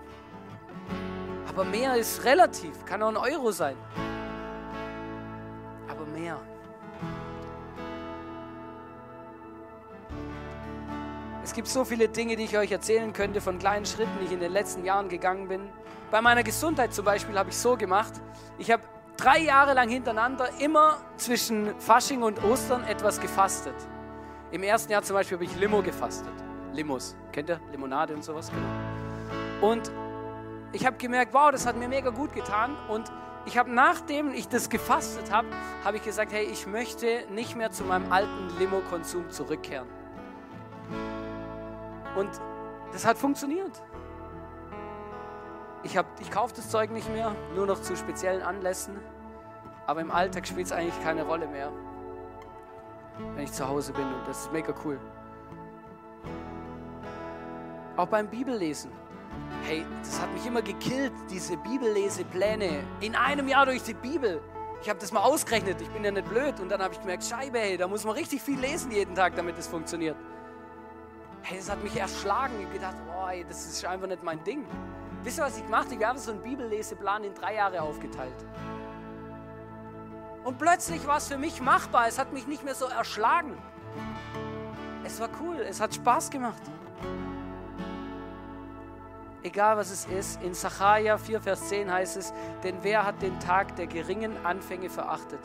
Aber 1.51 1.65
mehr 1.65 1.97
ist 1.97 2.23
relativ, 2.23 2.85
kann 2.85 3.03
auch 3.03 3.09
ein 3.09 3.17
Euro 3.17 3.51
sein. 3.51 3.75
Aber 5.89 6.05
mehr. 6.05 6.37
Es 11.43 11.51
gibt 11.51 11.67
so 11.67 11.83
viele 11.83 12.07
Dinge, 12.07 12.37
die 12.37 12.45
ich 12.45 12.57
euch 12.57 12.71
erzählen 12.71 13.11
könnte 13.11 13.41
von 13.41 13.59
kleinen 13.59 13.85
Schritten, 13.85 14.11
die 14.21 14.27
ich 14.27 14.31
in 14.31 14.39
den 14.39 14.53
letzten 14.53 14.85
Jahren 14.85 15.09
gegangen 15.09 15.49
bin. 15.49 15.67
Bei 16.09 16.21
meiner 16.21 16.41
Gesundheit 16.41 16.93
zum 16.93 17.03
Beispiel 17.03 17.37
habe 17.37 17.49
ich 17.49 17.57
so 17.57 17.75
gemacht. 17.75 18.13
Ich 18.57 18.71
habe 18.71 18.83
drei 19.17 19.39
Jahre 19.39 19.73
lang 19.73 19.89
hintereinander 19.89 20.47
immer 20.59 21.01
zwischen 21.17 21.77
Fasching 21.81 22.23
und 22.23 22.41
Ostern 22.45 22.85
etwas 22.85 23.19
gefastet. 23.19 23.75
Im 24.51 24.63
ersten 24.63 24.89
Jahr 24.93 25.03
zum 25.03 25.17
Beispiel 25.17 25.35
habe 25.35 25.43
ich 25.43 25.55
Limo 25.57 25.81
gefastet. 25.81 26.31
Limos, 26.71 27.17
kennt 27.33 27.49
ihr? 27.49 27.59
Limonade 27.71 28.13
und 28.13 28.23
sowas, 28.23 28.49
genau. 28.49 29.69
Und 29.69 29.91
ich 30.73 30.85
habe 30.85 30.97
gemerkt, 30.97 31.33
wow, 31.33 31.51
das 31.51 31.65
hat 31.65 31.75
mir 31.75 31.87
mega 31.87 32.09
gut 32.09 32.33
getan. 32.33 32.75
Und 32.87 33.11
ich 33.45 33.57
habe, 33.57 33.71
nachdem 33.71 34.33
ich 34.33 34.47
das 34.47 34.69
gefastet 34.69 35.31
habe, 35.31 35.47
habe 35.83 35.97
ich 35.97 36.03
gesagt, 36.03 36.31
hey, 36.31 36.45
ich 36.45 36.67
möchte 36.67 37.25
nicht 37.29 37.55
mehr 37.55 37.71
zu 37.71 37.83
meinem 37.83 38.11
alten 38.11 38.49
Limo-Konsum 38.59 39.29
zurückkehren. 39.29 39.87
Und 42.15 42.29
das 42.93 43.05
hat 43.05 43.17
funktioniert. 43.17 43.81
Ich, 45.83 45.97
ich 46.19 46.31
kaufe 46.31 46.53
das 46.55 46.69
Zeug 46.69 46.91
nicht 46.91 47.11
mehr, 47.11 47.35
nur 47.55 47.65
noch 47.65 47.81
zu 47.81 47.95
speziellen 47.95 48.43
Anlässen. 48.43 48.99
Aber 49.87 50.01
im 50.01 50.11
Alltag 50.11 50.47
spielt 50.47 50.67
es 50.67 50.71
eigentlich 50.71 51.01
keine 51.03 51.23
Rolle 51.23 51.47
mehr. 51.47 51.71
wenn 53.35 53.43
ich 53.43 53.51
zu 53.51 53.67
Hause 53.67 53.93
bin 53.93 54.05
und 54.05 54.27
das 54.27 54.41
ist 54.41 54.51
mega 54.51 54.73
cool. 54.85 54.99
Auch 57.97 58.07
beim 58.07 58.27
Bibellesen. 58.27 58.91
Hey, 59.63 59.85
das 60.03 60.19
hat 60.19 60.33
mich 60.33 60.45
immer 60.45 60.61
gekillt, 60.61 61.13
diese 61.29 61.55
Bibellesepläne. 61.57 62.83
In 62.99 63.15
einem 63.15 63.47
Jahr 63.47 63.65
durch 63.65 63.83
die 63.83 63.93
Bibel. 63.93 64.41
Ich 64.81 64.89
habe 64.89 64.99
das 64.99 65.11
mal 65.11 65.21
ausgerechnet, 65.21 65.79
ich 65.79 65.89
bin 65.89 66.03
ja 66.03 66.11
nicht 66.11 66.27
blöd. 66.27 66.59
Und 66.59 66.69
dann 66.69 66.81
habe 66.81 66.93
ich 66.93 66.99
gemerkt, 66.99 67.23
Scheibe, 67.23 67.59
hey, 67.59 67.77
da 67.77 67.87
muss 67.87 68.03
man 68.03 68.15
richtig 68.15 68.41
viel 68.41 68.59
lesen 68.59 68.91
jeden 68.91 69.13
Tag, 69.13 69.35
damit 69.35 69.57
es 69.57 69.67
funktioniert. 69.67 70.17
Hey, 71.43 71.57
das 71.57 71.69
hat 71.69 71.83
mich 71.83 71.95
erschlagen. 71.95 72.53
Ich 72.59 72.65
habe 72.65 72.73
gedacht, 72.73 72.95
boah, 73.05 73.31
ey, 73.31 73.45
das 73.47 73.65
ist 73.65 73.85
einfach 73.85 74.07
nicht 74.07 74.23
mein 74.23 74.43
Ding. 74.43 74.65
Wisst 75.23 75.39
ihr, 75.39 75.43
was 75.43 75.57
ich 75.57 75.63
gemacht 75.63 75.85
habe? 75.85 75.95
Ich 75.95 76.05
habe 76.05 76.17
so 76.17 76.31
einen 76.31 76.41
Bibelleseplan 76.41 77.23
in 77.23 77.35
drei 77.35 77.55
Jahre 77.55 77.81
aufgeteilt. 77.81 78.33
Und 80.43 80.57
plötzlich 80.57 81.05
war 81.05 81.17
es 81.17 81.27
für 81.27 81.37
mich 81.37 81.61
machbar. 81.61 82.07
Es 82.07 82.17
hat 82.17 82.33
mich 82.33 82.47
nicht 82.47 82.63
mehr 82.63 82.73
so 82.73 82.85
erschlagen. 82.85 83.55
Es 85.03 85.19
war 85.19 85.29
cool, 85.41 85.57
es 85.67 85.79
hat 85.79 85.93
Spaß 85.93 86.31
gemacht. 86.31 86.61
Egal 89.43 89.75
was 89.77 89.89
es 89.89 90.05
ist, 90.05 90.41
in 90.43 90.53
Sacharja 90.53 91.17
4, 91.17 91.41
Vers 91.41 91.67
10 91.69 91.91
heißt 91.91 92.17
es, 92.17 92.31
denn 92.63 92.75
wer 92.83 93.05
hat 93.05 93.21
den 93.21 93.39
Tag 93.39 93.75
der 93.75 93.87
geringen 93.87 94.45
Anfänge 94.45 94.89
verachtet? 94.89 95.39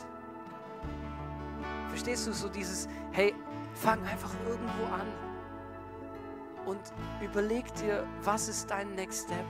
Verstehst 1.89 2.27
du 2.27 2.33
so 2.33 2.47
dieses, 2.47 2.87
hey, 3.11 3.33
fang 3.73 4.03
einfach 4.05 4.31
irgendwo 4.47 4.85
an 4.93 5.07
und 6.67 6.79
überleg 7.21 7.73
dir, 7.75 8.05
was 8.23 8.47
ist 8.47 8.69
dein 8.69 8.93
Next 8.93 9.25
Step? 9.25 9.45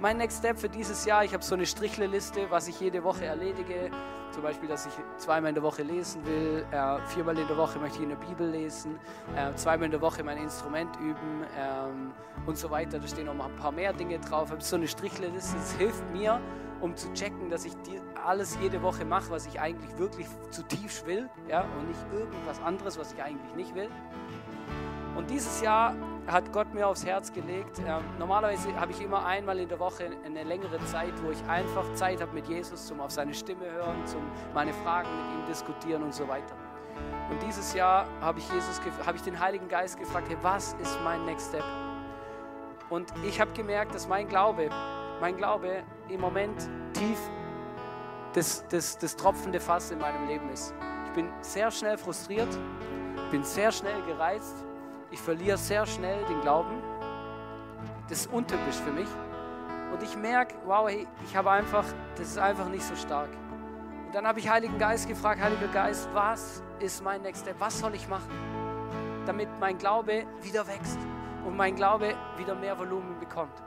Mein 0.00 0.16
Next 0.16 0.38
Step 0.38 0.58
für 0.58 0.70
dieses 0.70 1.04
Jahr, 1.04 1.24
ich 1.24 1.34
habe 1.34 1.44
so 1.44 1.54
eine 1.54 1.66
Strichleliste, 1.66 2.50
was 2.50 2.68
ich 2.68 2.80
jede 2.80 3.04
Woche 3.04 3.26
erledige. 3.26 3.90
Zum 4.30 4.42
Beispiel, 4.42 4.66
dass 4.66 4.86
ich 4.86 4.92
zweimal 5.18 5.50
in 5.50 5.56
der 5.56 5.62
Woche 5.62 5.82
lesen 5.82 6.24
will, 6.24 6.64
äh, 6.70 6.98
viermal 7.08 7.36
in 7.36 7.46
der 7.46 7.58
Woche 7.58 7.78
möchte 7.78 7.98
ich 7.98 8.04
in 8.04 8.08
der 8.08 8.16
Bibel 8.16 8.48
lesen, 8.48 8.98
äh, 9.36 9.54
zweimal 9.56 9.84
in 9.84 9.90
der 9.90 10.00
Woche 10.00 10.24
mein 10.24 10.38
Instrument 10.38 10.96
üben 10.96 11.44
ähm, 11.54 12.12
und 12.46 12.56
so 12.56 12.70
weiter. 12.70 12.98
Da 12.98 13.06
stehen 13.06 13.26
noch 13.26 13.34
mal 13.34 13.50
ein 13.50 13.56
paar 13.56 13.72
mehr 13.72 13.92
Dinge 13.92 14.18
drauf. 14.20 14.46
Ich 14.46 14.52
habe 14.52 14.62
so 14.62 14.76
eine 14.76 14.88
Strichleliste, 14.88 15.56
das 15.58 15.72
hilft 15.74 16.10
mir, 16.12 16.40
um 16.80 16.96
zu 16.96 17.12
checken, 17.12 17.50
dass 17.50 17.66
ich 17.66 17.74
alles 18.24 18.56
jede 18.62 18.80
Woche 18.80 19.04
mache, 19.04 19.30
was 19.30 19.44
ich 19.44 19.60
eigentlich 19.60 19.98
wirklich 19.98 20.28
zutiefst 20.50 21.06
will 21.06 21.28
ja, 21.46 21.66
und 21.78 21.88
nicht 21.88 22.00
irgendwas 22.10 22.58
anderes, 22.62 22.98
was 22.98 23.12
ich 23.12 23.22
eigentlich 23.22 23.54
nicht 23.54 23.74
will. 23.74 23.90
Und 25.16 25.30
dieses 25.30 25.60
Jahr 25.60 25.94
hat 26.26 26.52
Gott 26.52 26.72
mir 26.72 26.86
aufs 26.86 27.04
Herz 27.04 27.32
gelegt. 27.32 27.78
Ähm, 27.80 28.02
normalerweise 28.18 28.74
habe 28.78 28.92
ich 28.92 29.00
immer 29.00 29.24
einmal 29.24 29.58
in 29.58 29.68
der 29.68 29.78
Woche 29.78 30.10
eine 30.24 30.44
längere 30.44 30.82
Zeit, 30.86 31.12
wo 31.22 31.30
ich 31.30 31.42
einfach 31.48 31.84
Zeit 31.94 32.20
habe 32.20 32.32
mit 32.32 32.46
Jesus, 32.48 32.86
zum 32.86 33.00
auf 33.00 33.10
seine 33.10 33.34
Stimme 33.34 33.70
hören, 33.70 34.06
zum 34.06 34.22
meine 34.54 34.72
Fragen 34.72 35.08
mit 35.08 35.38
ihm 35.38 35.46
diskutieren 35.46 36.02
und 36.02 36.14
so 36.14 36.26
weiter. 36.28 36.54
Und 37.30 37.40
dieses 37.42 37.74
Jahr 37.74 38.06
habe 38.20 38.38
ich 38.38 38.52
Jesus, 38.52 38.80
habe 39.06 39.16
ich 39.16 39.22
den 39.22 39.38
Heiligen 39.38 39.68
Geist 39.68 39.98
gefragt, 39.98 40.28
hey, 40.28 40.36
was 40.42 40.74
ist 40.74 40.98
mein 41.04 41.24
Next 41.24 41.48
Step? 41.48 41.64
Und 42.88 43.12
ich 43.24 43.40
habe 43.40 43.52
gemerkt, 43.52 43.94
dass 43.94 44.08
mein 44.08 44.28
Glaube, 44.28 44.68
mein 45.20 45.36
Glaube 45.36 45.82
im 46.08 46.20
Moment 46.20 46.68
tief 46.92 47.18
das, 48.32 48.66
das, 48.68 48.98
das 48.98 49.16
tropfende 49.16 49.60
Fass 49.60 49.90
in 49.90 49.98
meinem 49.98 50.26
Leben 50.26 50.48
ist. 50.50 50.74
Ich 51.06 51.12
bin 51.12 51.28
sehr 51.40 51.70
schnell 51.70 51.98
frustriert, 51.98 52.48
bin 53.30 53.42
sehr 53.44 53.70
schnell 53.70 54.00
gereizt 54.02 54.64
ich 55.10 55.20
verliere 55.20 55.58
sehr 55.58 55.86
schnell 55.86 56.24
den 56.26 56.40
Glauben. 56.40 56.82
Das 58.08 58.20
ist 58.20 58.32
untypisch 58.32 58.76
für 58.76 58.92
mich. 58.92 59.08
Und 59.92 60.02
ich 60.02 60.16
merke, 60.16 60.54
wow, 60.64 60.88
hey, 60.88 61.06
ich 61.24 61.36
habe 61.36 61.50
einfach, 61.50 61.84
das 62.16 62.28
ist 62.28 62.38
einfach 62.38 62.68
nicht 62.68 62.84
so 62.84 62.94
stark. 62.94 63.30
Und 64.06 64.14
dann 64.14 64.26
habe 64.26 64.38
ich 64.38 64.48
Heiligen 64.48 64.78
Geist 64.78 65.08
gefragt, 65.08 65.40
Heiliger 65.40 65.68
Geist, 65.68 66.08
was 66.12 66.62
ist 66.78 67.02
mein 67.02 67.22
Next? 67.22 67.44
Was 67.58 67.78
soll 67.78 67.94
ich 67.94 68.08
machen, 68.08 68.30
damit 69.26 69.48
mein 69.58 69.78
Glaube 69.78 70.26
wieder 70.42 70.66
wächst 70.66 70.98
und 71.44 71.56
mein 71.56 71.74
Glaube 71.74 72.14
wieder 72.36 72.54
mehr 72.54 72.78
Volumen 72.78 73.18
bekommt? 73.18 73.62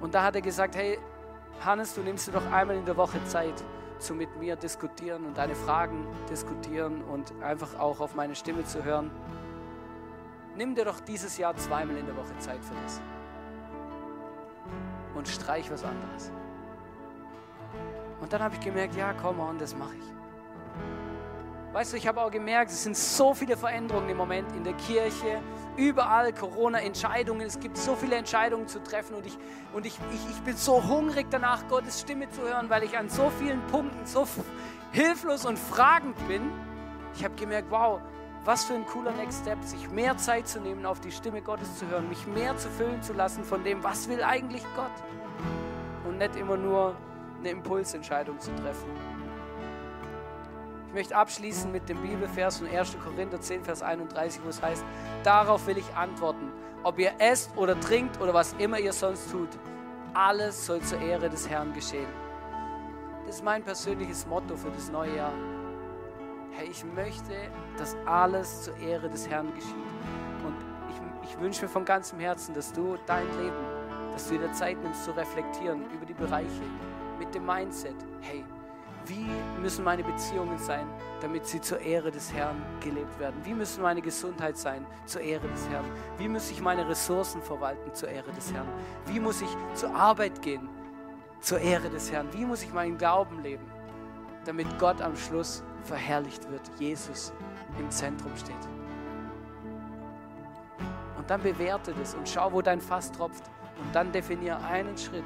Und 0.00 0.14
da 0.14 0.22
hat 0.22 0.36
er 0.36 0.42
gesagt, 0.42 0.76
hey, 0.76 0.98
Hannes, 1.64 1.94
du 1.94 2.02
nimmst 2.02 2.28
dir 2.28 2.32
doch 2.32 2.52
einmal 2.52 2.76
in 2.76 2.84
der 2.84 2.96
Woche 2.96 3.22
Zeit, 3.24 3.64
zu 3.98 4.14
mit 4.14 4.36
mir 4.38 4.56
diskutieren 4.56 5.24
und 5.24 5.38
deine 5.38 5.54
Fragen 5.54 6.06
diskutieren 6.30 7.02
und 7.02 7.32
einfach 7.42 7.78
auch 7.78 8.00
auf 8.00 8.14
meine 8.14 8.34
Stimme 8.34 8.64
zu 8.64 8.84
hören 8.84 9.10
nimm 10.56 10.74
dir 10.74 10.84
doch 10.84 11.00
dieses 11.00 11.36
Jahr 11.38 11.56
zweimal 11.56 11.96
in 11.96 12.06
der 12.06 12.16
Woche 12.16 12.36
Zeit 12.38 12.64
für 12.64 12.74
das. 12.82 13.00
Und 15.14 15.28
streich 15.28 15.70
was 15.70 15.84
anderes. 15.84 16.30
Und 18.20 18.32
dann 18.32 18.42
habe 18.42 18.54
ich 18.54 18.60
gemerkt, 18.60 18.96
ja, 18.96 19.12
komm 19.12 19.40
on, 19.40 19.58
das 19.58 19.76
mache 19.76 19.94
ich. 19.94 20.16
Weißt 21.72 21.92
du, 21.92 21.98
ich 21.98 22.06
habe 22.08 22.22
auch 22.22 22.30
gemerkt, 22.30 22.70
es 22.70 22.84
sind 22.84 22.96
so 22.96 23.34
viele 23.34 23.54
Veränderungen 23.54 24.08
im 24.08 24.16
Moment 24.16 24.50
in 24.52 24.64
der 24.64 24.72
Kirche, 24.72 25.42
überall 25.76 26.32
Corona-Entscheidungen, 26.32 27.42
es 27.42 27.60
gibt 27.60 27.76
so 27.76 27.94
viele 27.94 28.16
Entscheidungen 28.16 28.66
zu 28.66 28.82
treffen 28.82 29.14
und, 29.14 29.26
ich, 29.26 29.36
und 29.74 29.84
ich, 29.84 29.98
ich, 30.10 30.30
ich 30.30 30.40
bin 30.40 30.56
so 30.56 30.82
hungrig 30.82 31.26
danach, 31.28 31.68
Gottes 31.68 32.00
Stimme 32.00 32.30
zu 32.30 32.40
hören, 32.40 32.70
weil 32.70 32.82
ich 32.82 32.96
an 32.96 33.10
so 33.10 33.30
vielen 33.38 33.60
Punkten 33.66 34.06
so 34.06 34.26
hilflos 34.92 35.44
und 35.44 35.58
fragend 35.58 36.16
bin. 36.26 36.50
Ich 37.14 37.22
habe 37.24 37.34
gemerkt, 37.34 37.70
wow, 37.70 38.00
was 38.46 38.64
für 38.64 38.74
ein 38.74 38.86
cooler 38.86 39.10
Next 39.10 39.42
Step, 39.42 39.60
sich 39.64 39.90
mehr 39.90 40.16
Zeit 40.16 40.46
zu 40.46 40.60
nehmen, 40.60 40.86
auf 40.86 41.00
die 41.00 41.10
Stimme 41.10 41.42
Gottes 41.42 41.78
zu 41.78 41.88
hören, 41.88 42.08
mich 42.08 42.26
mehr 42.28 42.56
zu 42.56 42.68
füllen 42.68 43.02
zu 43.02 43.12
lassen 43.12 43.42
von 43.42 43.64
dem, 43.64 43.82
was 43.82 44.08
will 44.08 44.22
eigentlich 44.22 44.62
Gott? 44.76 44.92
Und 46.06 46.18
nicht 46.18 46.36
immer 46.36 46.56
nur 46.56 46.94
eine 47.40 47.50
Impulsentscheidung 47.50 48.38
zu 48.38 48.54
treffen. 48.54 48.88
Ich 50.86 50.94
möchte 50.94 51.16
abschließen 51.16 51.72
mit 51.72 51.88
dem 51.88 52.00
Bibelvers 52.00 52.58
von 52.58 52.68
1. 52.68 52.96
Korinther 53.02 53.40
10, 53.40 53.64
Vers 53.64 53.82
31, 53.82 54.40
wo 54.44 54.48
es 54.48 54.62
heißt, 54.62 54.84
darauf 55.24 55.66
will 55.66 55.78
ich 55.78 55.94
antworten, 55.94 56.52
ob 56.84 57.00
ihr 57.00 57.12
esst 57.18 57.50
oder 57.56 57.78
trinkt 57.80 58.20
oder 58.20 58.32
was 58.32 58.54
immer 58.58 58.78
ihr 58.78 58.92
sonst 58.92 59.28
tut, 59.28 59.50
alles 60.14 60.64
soll 60.64 60.80
zur 60.82 61.00
Ehre 61.00 61.28
des 61.28 61.48
Herrn 61.48 61.72
geschehen. 61.74 62.08
Das 63.26 63.36
ist 63.36 63.44
mein 63.44 63.64
persönliches 63.64 64.24
Motto 64.24 64.56
für 64.56 64.70
das 64.70 64.88
neue 64.90 65.16
Jahr. 65.16 65.55
Herr, 66.56 66.64
ich 66.64 66.84
möchte, 66.84 67.34
dass 67.76 67.94
alles 68.06 68.62
zur 68.62 68.76
Ehre 68.78 69.10
des 69.10 69.28
Herrn 69.28 69.54
geschieht. 69.54 69.74
Und 70.42 70.56
ich, 70.88 71.30
ich 71.30 71.38
wünsche 71.38 71.62
mir 71.62 71.68
von 71.68 71.84
ganzem 71.84 72.18
Herzen, 72.18 72.54
dass 72.54 72.72
du 72.72 72.96
dein 73.04 73.26
Leben, 73.38 73.56
dass 74.12 74.28
du 74.28 74.38
dir 74.38 74.50
Zeit 74.52 74.82
nimmst 74.82 75.04
zu 75.04 75.10
reflektieren 75.10 75.84
über 75.92 76.06
die 76.06 76.14
Bereiche 76.14 76.62
mit 77.18 77.34
dem 77.34 77.44
Mindset, 77.44 77.96
hey, 78.22 78.42
wie 79.04 79.26
müssen 79.60 79.84
meine 79.84 80.02
Beziehungen 80.02 80.58
sein, 80.58 80.86
damit 81.20 81.46
sie 81.46 81.60
zur 81.60 81.78
Ehre 81.78 82.10
des 82.10 82.32
Herrn 82.32 82.56
gelebt 82.80 83.18
werden? 83.18 83.36
Wie 83.44 83.54
müssen 83.54 83.82
meine 83.82 84.00
Gesundheit 84.00 84.56
sein 84.56 84.86
zur 85.04 85.20
Ehre 85.20 85.46
des 85.48 85.68
Herrn? 85.68 85.84
Wie 86.16 86.28
muss 86.28 86.50
ich 86.50 86.60
meine 86.62 86.88
Ressourcen 86.88 87.42
verwalten 87.42 87.94
zur 87.94 88.08
Ehre 88.08 88.32
des 88.32 88.52
Herrn? 88.52 88.66
Wie 89.04 89.20
muss 89.20 89.42
ich 89.42 89.50
zur 89.74 89.94
Arbeit 89.94 90.40
gehen 90.40 90.68
zur 91.40 91.58
Ehre 91.58 91.90
des 91.90 92.10
Herrn? 92.10 92.32
Wie 92.32 92.46
muss 92.46 92.62
ich 92.62 92.72
meinen 92.72 92.96
Glauben 92.96 93.42
leben, 93.42 93.66
damit 94.44 94.66
Gott 94.78 95.02
am 95.02 95.14
Schluss 95.14 95.62
verherrlicht 95.86 96.50
wird, 96.50 96.70
Jesus 96.78 97.32
im 97.78 97.90
Zentrum 97.90 98.36
steht. 98.36 98.54
Und 101.16 101.30
dann 101.30 101.42
bewerte 101.42 101.94
das 101.94 102.14
und 102.14 102.28
schau, 102.28 102.52
wo 102.52 102.62
dein 102.62 102.80
Fass 102.80 103.10
tropft. 103.10 103.44
Und 103.82 103.94
dann 103.94 104.12
definiere 104.12 104.58
einen 104.64 104.96
Schritt, 104.96 105.24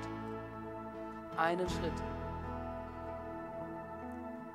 einen 1.37 1.68
Schritt 1.68 1.92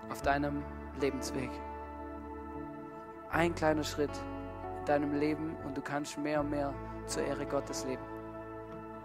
auf 0.10 0.22
deinem 0.22 0.64
Lebensweg. 1.00 1.50
Ein 3.30 3.54
kleiner 3.54 3.84
Schritt 3.84 4.12
in 4.80 4.86
deinem 4.86 5.14
Leben 5.20 5.56
und 5.66 5.76
du 5.78 5.82
kannst 5.82 6.18
mehr 6.18 6.42
und 6.42 6.50
mehr 6.50 6.74
zur 7.06 7.24
Ehre 7.24 7.46
Gottes 7.46 7.86
leben. 7.86 8.04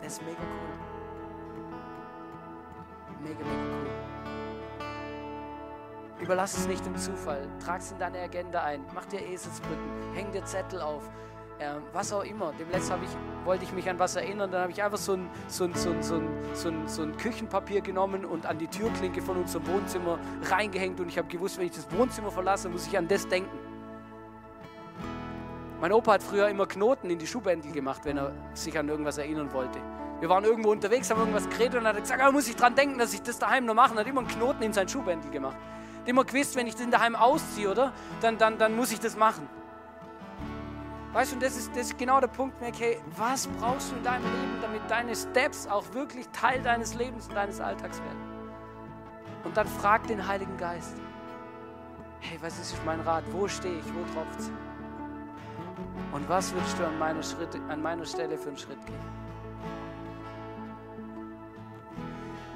Das 0.02 0.14
ist 0.14 0.22
mega 0.22 0.38
cool. 0.40 0.78
Mega, 3.22 3.38
mega 3.38 3.50
cool. 3.50 4.09
Überlass 6.20 6.56
es 6.56 6.68
nicht 6.68 6.84
dem 6.84 6.96
Zufall. 6.96 7.48
Trag 7.64 7.80
es 7.80 7.92
in 7.92 7.98
deine 7.98 8.18
Agenda 8.18 8.62
ein. 8.62 8.84
Mach 8.94 9.06
dir 9.06 9.20
Eselsbrücken. 9.20 9.90
Häng 10.14 10.30
dir 10.32 10.44
Zettel 10.44 10.80
auf. 10.82 11.10
Ähm, 11.58 11.82
was 11.92 12.12
auch 12.12 12.24
immer. 12.24 12.52
Demnächst 12.58 12.90
ich, 13.02 13.46
wollte 13.46 13.64
ich 13.64 13.72
mich 13.72 13.88
an 13.88 13.98
was 13.98 14.16
erinnern. 14.16 14.50
Dann 14.50 14.62
habe 14.62 14.72
ich 14.72 14.82
einfach 14.82 14.98
so 14.98 15.14
ein, 15.14 15.30
so, 15.48 15.64
ein, 15.64 15.74
so, 15.74 15.90
ein, 15.90 16.02
so, 16.52 16.72
so, 16.86 17.02
ein, 17.02 17.16
Küchenpapier 17.16 17.80
genommen 17.80 18.24
und 18.26 18.44
an 18.44 18.58
die 18.58 18.66
Türklinke 18.66 19.22
von 19.22 19.38
unserem 19.38 19.66
Wohnzimmer 19.66 20.18
reingehängt. 20.50 21.00
Und 21.00 21.08
ich 21.08 21.16
habe 21.16 21.28
gewusst, 21.28 21.58
wenn 21.58 21.66
ich 21.66 21.72
das 21.72 21.90
Wohnzimmer 21.90 22.30
verlasse, 22.30 22.68
muss 22.68 22.86
ich 22.86 22.96
an 22.96 23.08
das 23.08 23.26
denken. 23.26 23.58
Mein 25.80 25.92
Opa 25.92 26.12
hat 26.12 26.22
früher 26.22 26.48
immer 26.48 26.66
Knoten 26.66 27.08
in 27.08 27.18
die 27.18 27.26
Schuhbändel 27.26 27.72
gemacht, 27.72 28.02
wenn 28.04 28.18
er 28.18 28.32
sich 28.52 28.78
an 28.78 28.88
irgendwas 28.88 29.16
erinnern 29.16 29.50
wollte. 29.54 29.78
Wir 30.20 30.28
waren 30.28 30.44
irgendwo 30.44 30.70
unterwegs, 30.70 31.10
haben 31.10 31.20
irgendwas 31.20 31.48
geredet 31.48 31.80
und 31.80 31.86
hat 31.86 31.96
gesagt, 31.96 32.22
ah, 32.22 32.30
muss 32.30 32.46
ich 32.46 32.56
dran 32.56 32.74
denken, 32.74 32.98
dass 32.98 33.14
ich 33.14 33.22
das 33.22 33.38
daheim 33.38 33.64
noch 33.64 33.72
mache. 33.72 33.94
Er 33.94 34.00
hat 34.00 34.06
immer 34.06 34.20
einen 34.20 34.28
Knoten 34.28 34.62
in 34.62 34.74
sein 34.74 34.86
Schuhbändel 34.86 35.30
gemacht 35.30 35.56
immer 36.06 36.24
gewusst, 36.24 36.56
wenn 36.56 36.66
ich 36.66 36.74
den 36.74 36.90
daheim 36.90 37.14
ausziehe, 37.14 37.70
oder? 37.70 37.92
Dann, 38.20 38.38
dann, 38.38 38.58
dann 38.58 38.76
muss 38.76 38.92
ich 38.92 39.00
das 39.00 39.16
machen. 39.16 39.48
Weißt 41.12 41.32
du, 41.32 41.36
das 41.38 41.56
ist, 41.56 41.70
das 41.74 41.86
ist 41.86 41.98
genau 41.98 42.20
der 42.20 42.28
Punkt, 42.28 42.56
okay, 42.62 43.00
was 43.16 43.48
brauchst 43.48 43.90
du 43.90 43.96
in 43.96 44.04
deinem 44.04 44.24
Leben, 44.24 44.58
damit 44.62 44.82
deine 44.88 45.16
Steps 45.16 45.66
auch 45.66 45.84
wirklich 45.92 46.28
Teil 46.28 46.62
deines 46.62 46.94
Lebens 46.94 47.26
und 47.26 47.34
deines 47.34 47.60
Alltags 47.60 47.98
werden? 47.98 48.20
Und 49.42 49.56
dann 49.56 49.66
frag 49.66 50.06
den 50.06 50.24
Heiligen 50.26 50.56
Geist, 50.56 50.96
hey, 52.20 52.38
was 52.40 52.58
ist 52.60 52.76
mein 52.84 53.00
Rat? 53.00 53.24
Wo 53.32 53.48
stehe 53.48 53.78
ich? 53.78 53.84
Wo 53.86 54.04
tropft's? 54.14 54.52
Und 56.12 56.28
was 56.28 56.52
würdest 56.52 56.78
du 56.78 56.86
an 56.86 56.98
meiner, 56.98 57.22
Schritt, 57.22 57.58
an 57.68 57.82
meiner 57.82 58.04
Stelle 58.04 58.38
für 58.38 58.48
einen 58.48 58.58
Schritt 58.58 58.84
gehen? 58.86 59.19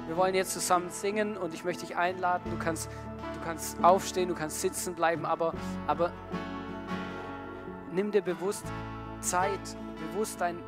Wir 0.07 0.17
wollen 0.17 0.35
jetzt 0.35 0.51
zusammen 0.51 0.89
singen 0.91 1.35
und 1.35 1.53
ich 1.53 1.63
möchte 1.63 1.85
dich 1.85 1.95
einladen. 1.95 2.51
Du 2.51 2.57
kannst, 2.57 2.89
du 3.33 3.39
kannst 3.43 3.83
aufstehen, 3.83 4.29
du 4.29 4.35
kannst 4.35 4.61
sitzen 4.61 4.93
bleiben, 4.93 5.25
aber, 5.25 5.53
aber 5.87 6.11
nimm 7.91 8.11
dir 8.11 8.21
bewusst 8.21 8.65
Zeit, 9.19 9.59
bewusst 10.11 10.39
dein, 10.41 10.59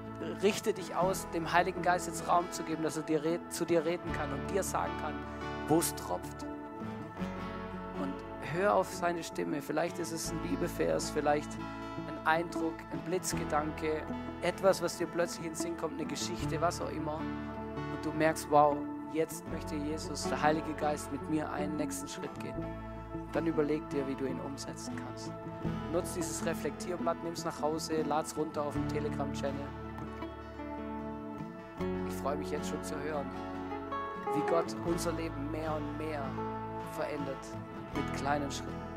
richte 0.42 0.74
dich 0.74 0.96
aus, 0.96 1.28
dem 1.36 1.52
Heiligen 1.52 1.84
Geist 1.84 2.08
jetzt 2.08 2.28
Raum 2.28 2.52
zu 2.52 2.64
geben, 2.64 2.82
dass 2.82 2.98
er 2.98 3.04
dir, 3.04 3.40
zu 3.50 3.64
dir 3.64 3.86
reden 3.86 4.12
kann 4.14 4.34
und 4.34 4.50
dir 4.50 4.64
sagen 4.64 4.94
kann, 5.02 5.14
wo 5.68 5.78
es 5.78 5.94
tropft. 5.94 6.44
Und 8.02 8.14
hör 8.54 8.74
auf 8.74 8.92
seine 8.92 9.24
Stimme. 9.24 9.62
Vielleicht 9.62 10.00
ist 10.00 10.12
es 10.12 10.32
ein 10.32 10.42
Liebevers, 10.50 11.12
vielleicht 11.12 11.50
ein 12.08 12.26
Eindruck, 12.26 12.74
ein 12.92 13.00
Blitzgedanke, 13.02 14.02
etwas, 14.42 14.82
was 14.82 14.98
dir 14.98 15.08
plötzlich 15.08 15.46
in 15.46 15.52
den 15.54 15.58
Sinn 15.58 15.78
kommt, 15.78 15.94
eine 16.00 16.08
Geschichte, 16.08 16.60
was 16.60 16.82
auch 16.82 16.90
immer. 16.90 17.18
Und 17.18 18.04
du 18.04 18.12
merkst, 18.12 18.48
wow, 18.50 18.76
jetzt 19.14 19.48
möchte 19.50 19.76
Jesus, 19.76 20.28
der 20.30 20.42
Heilige 20.42 20.74
Geist, 20.74 21.12
mit 21.12 21.30
mir 21.30 21.52
einen 21.52 21.76
nächsten 21.76 22.08
Schritt 22.08 22.34
gehen. 22.40 22.66
Dann 23.34 23.48
überleg 23.48 23.88
dir, 23.90 24.08
wie 24.08 24.16
du 24.16 24.26
ihn 24.26 24.40
umsetzen 24.42 24.94
kannst. 24.96 25.32
Nutz 25.92 26.14
dieses 26.14 26.46
Reflektierblatt, 26.46 27.18
nimm 27.24 27.34
es 27.34 27.46
nach 27.46 27.62
Hause, 27.62 28.02
lad 28.04 28.26
es 28.26 28.38
runter 28.38 28.64
auf 28.64 28.74
dem 28.74 28.88
Telegram-Channel. 28.88 29.68
Ich 32.08 32.14
freue 32.16 32.38
mich 32.38 32.52
jetzt 32.52 32.70
schon 32.70 32.84
zu 32.84 33.00
hören, 33.00 33.28
wie 34.36 34.50
Gott 34.50 34.76
unser 34.86 35.12
Leben 35.14 35.52
mehr 35.52 35.76
und 35.76 35.98
mehr 35.98 36.24
verändert 36.94 37.46
mit 37.96 38.14
kleinen 38.16 38.52
Schritten. 38.52 38.97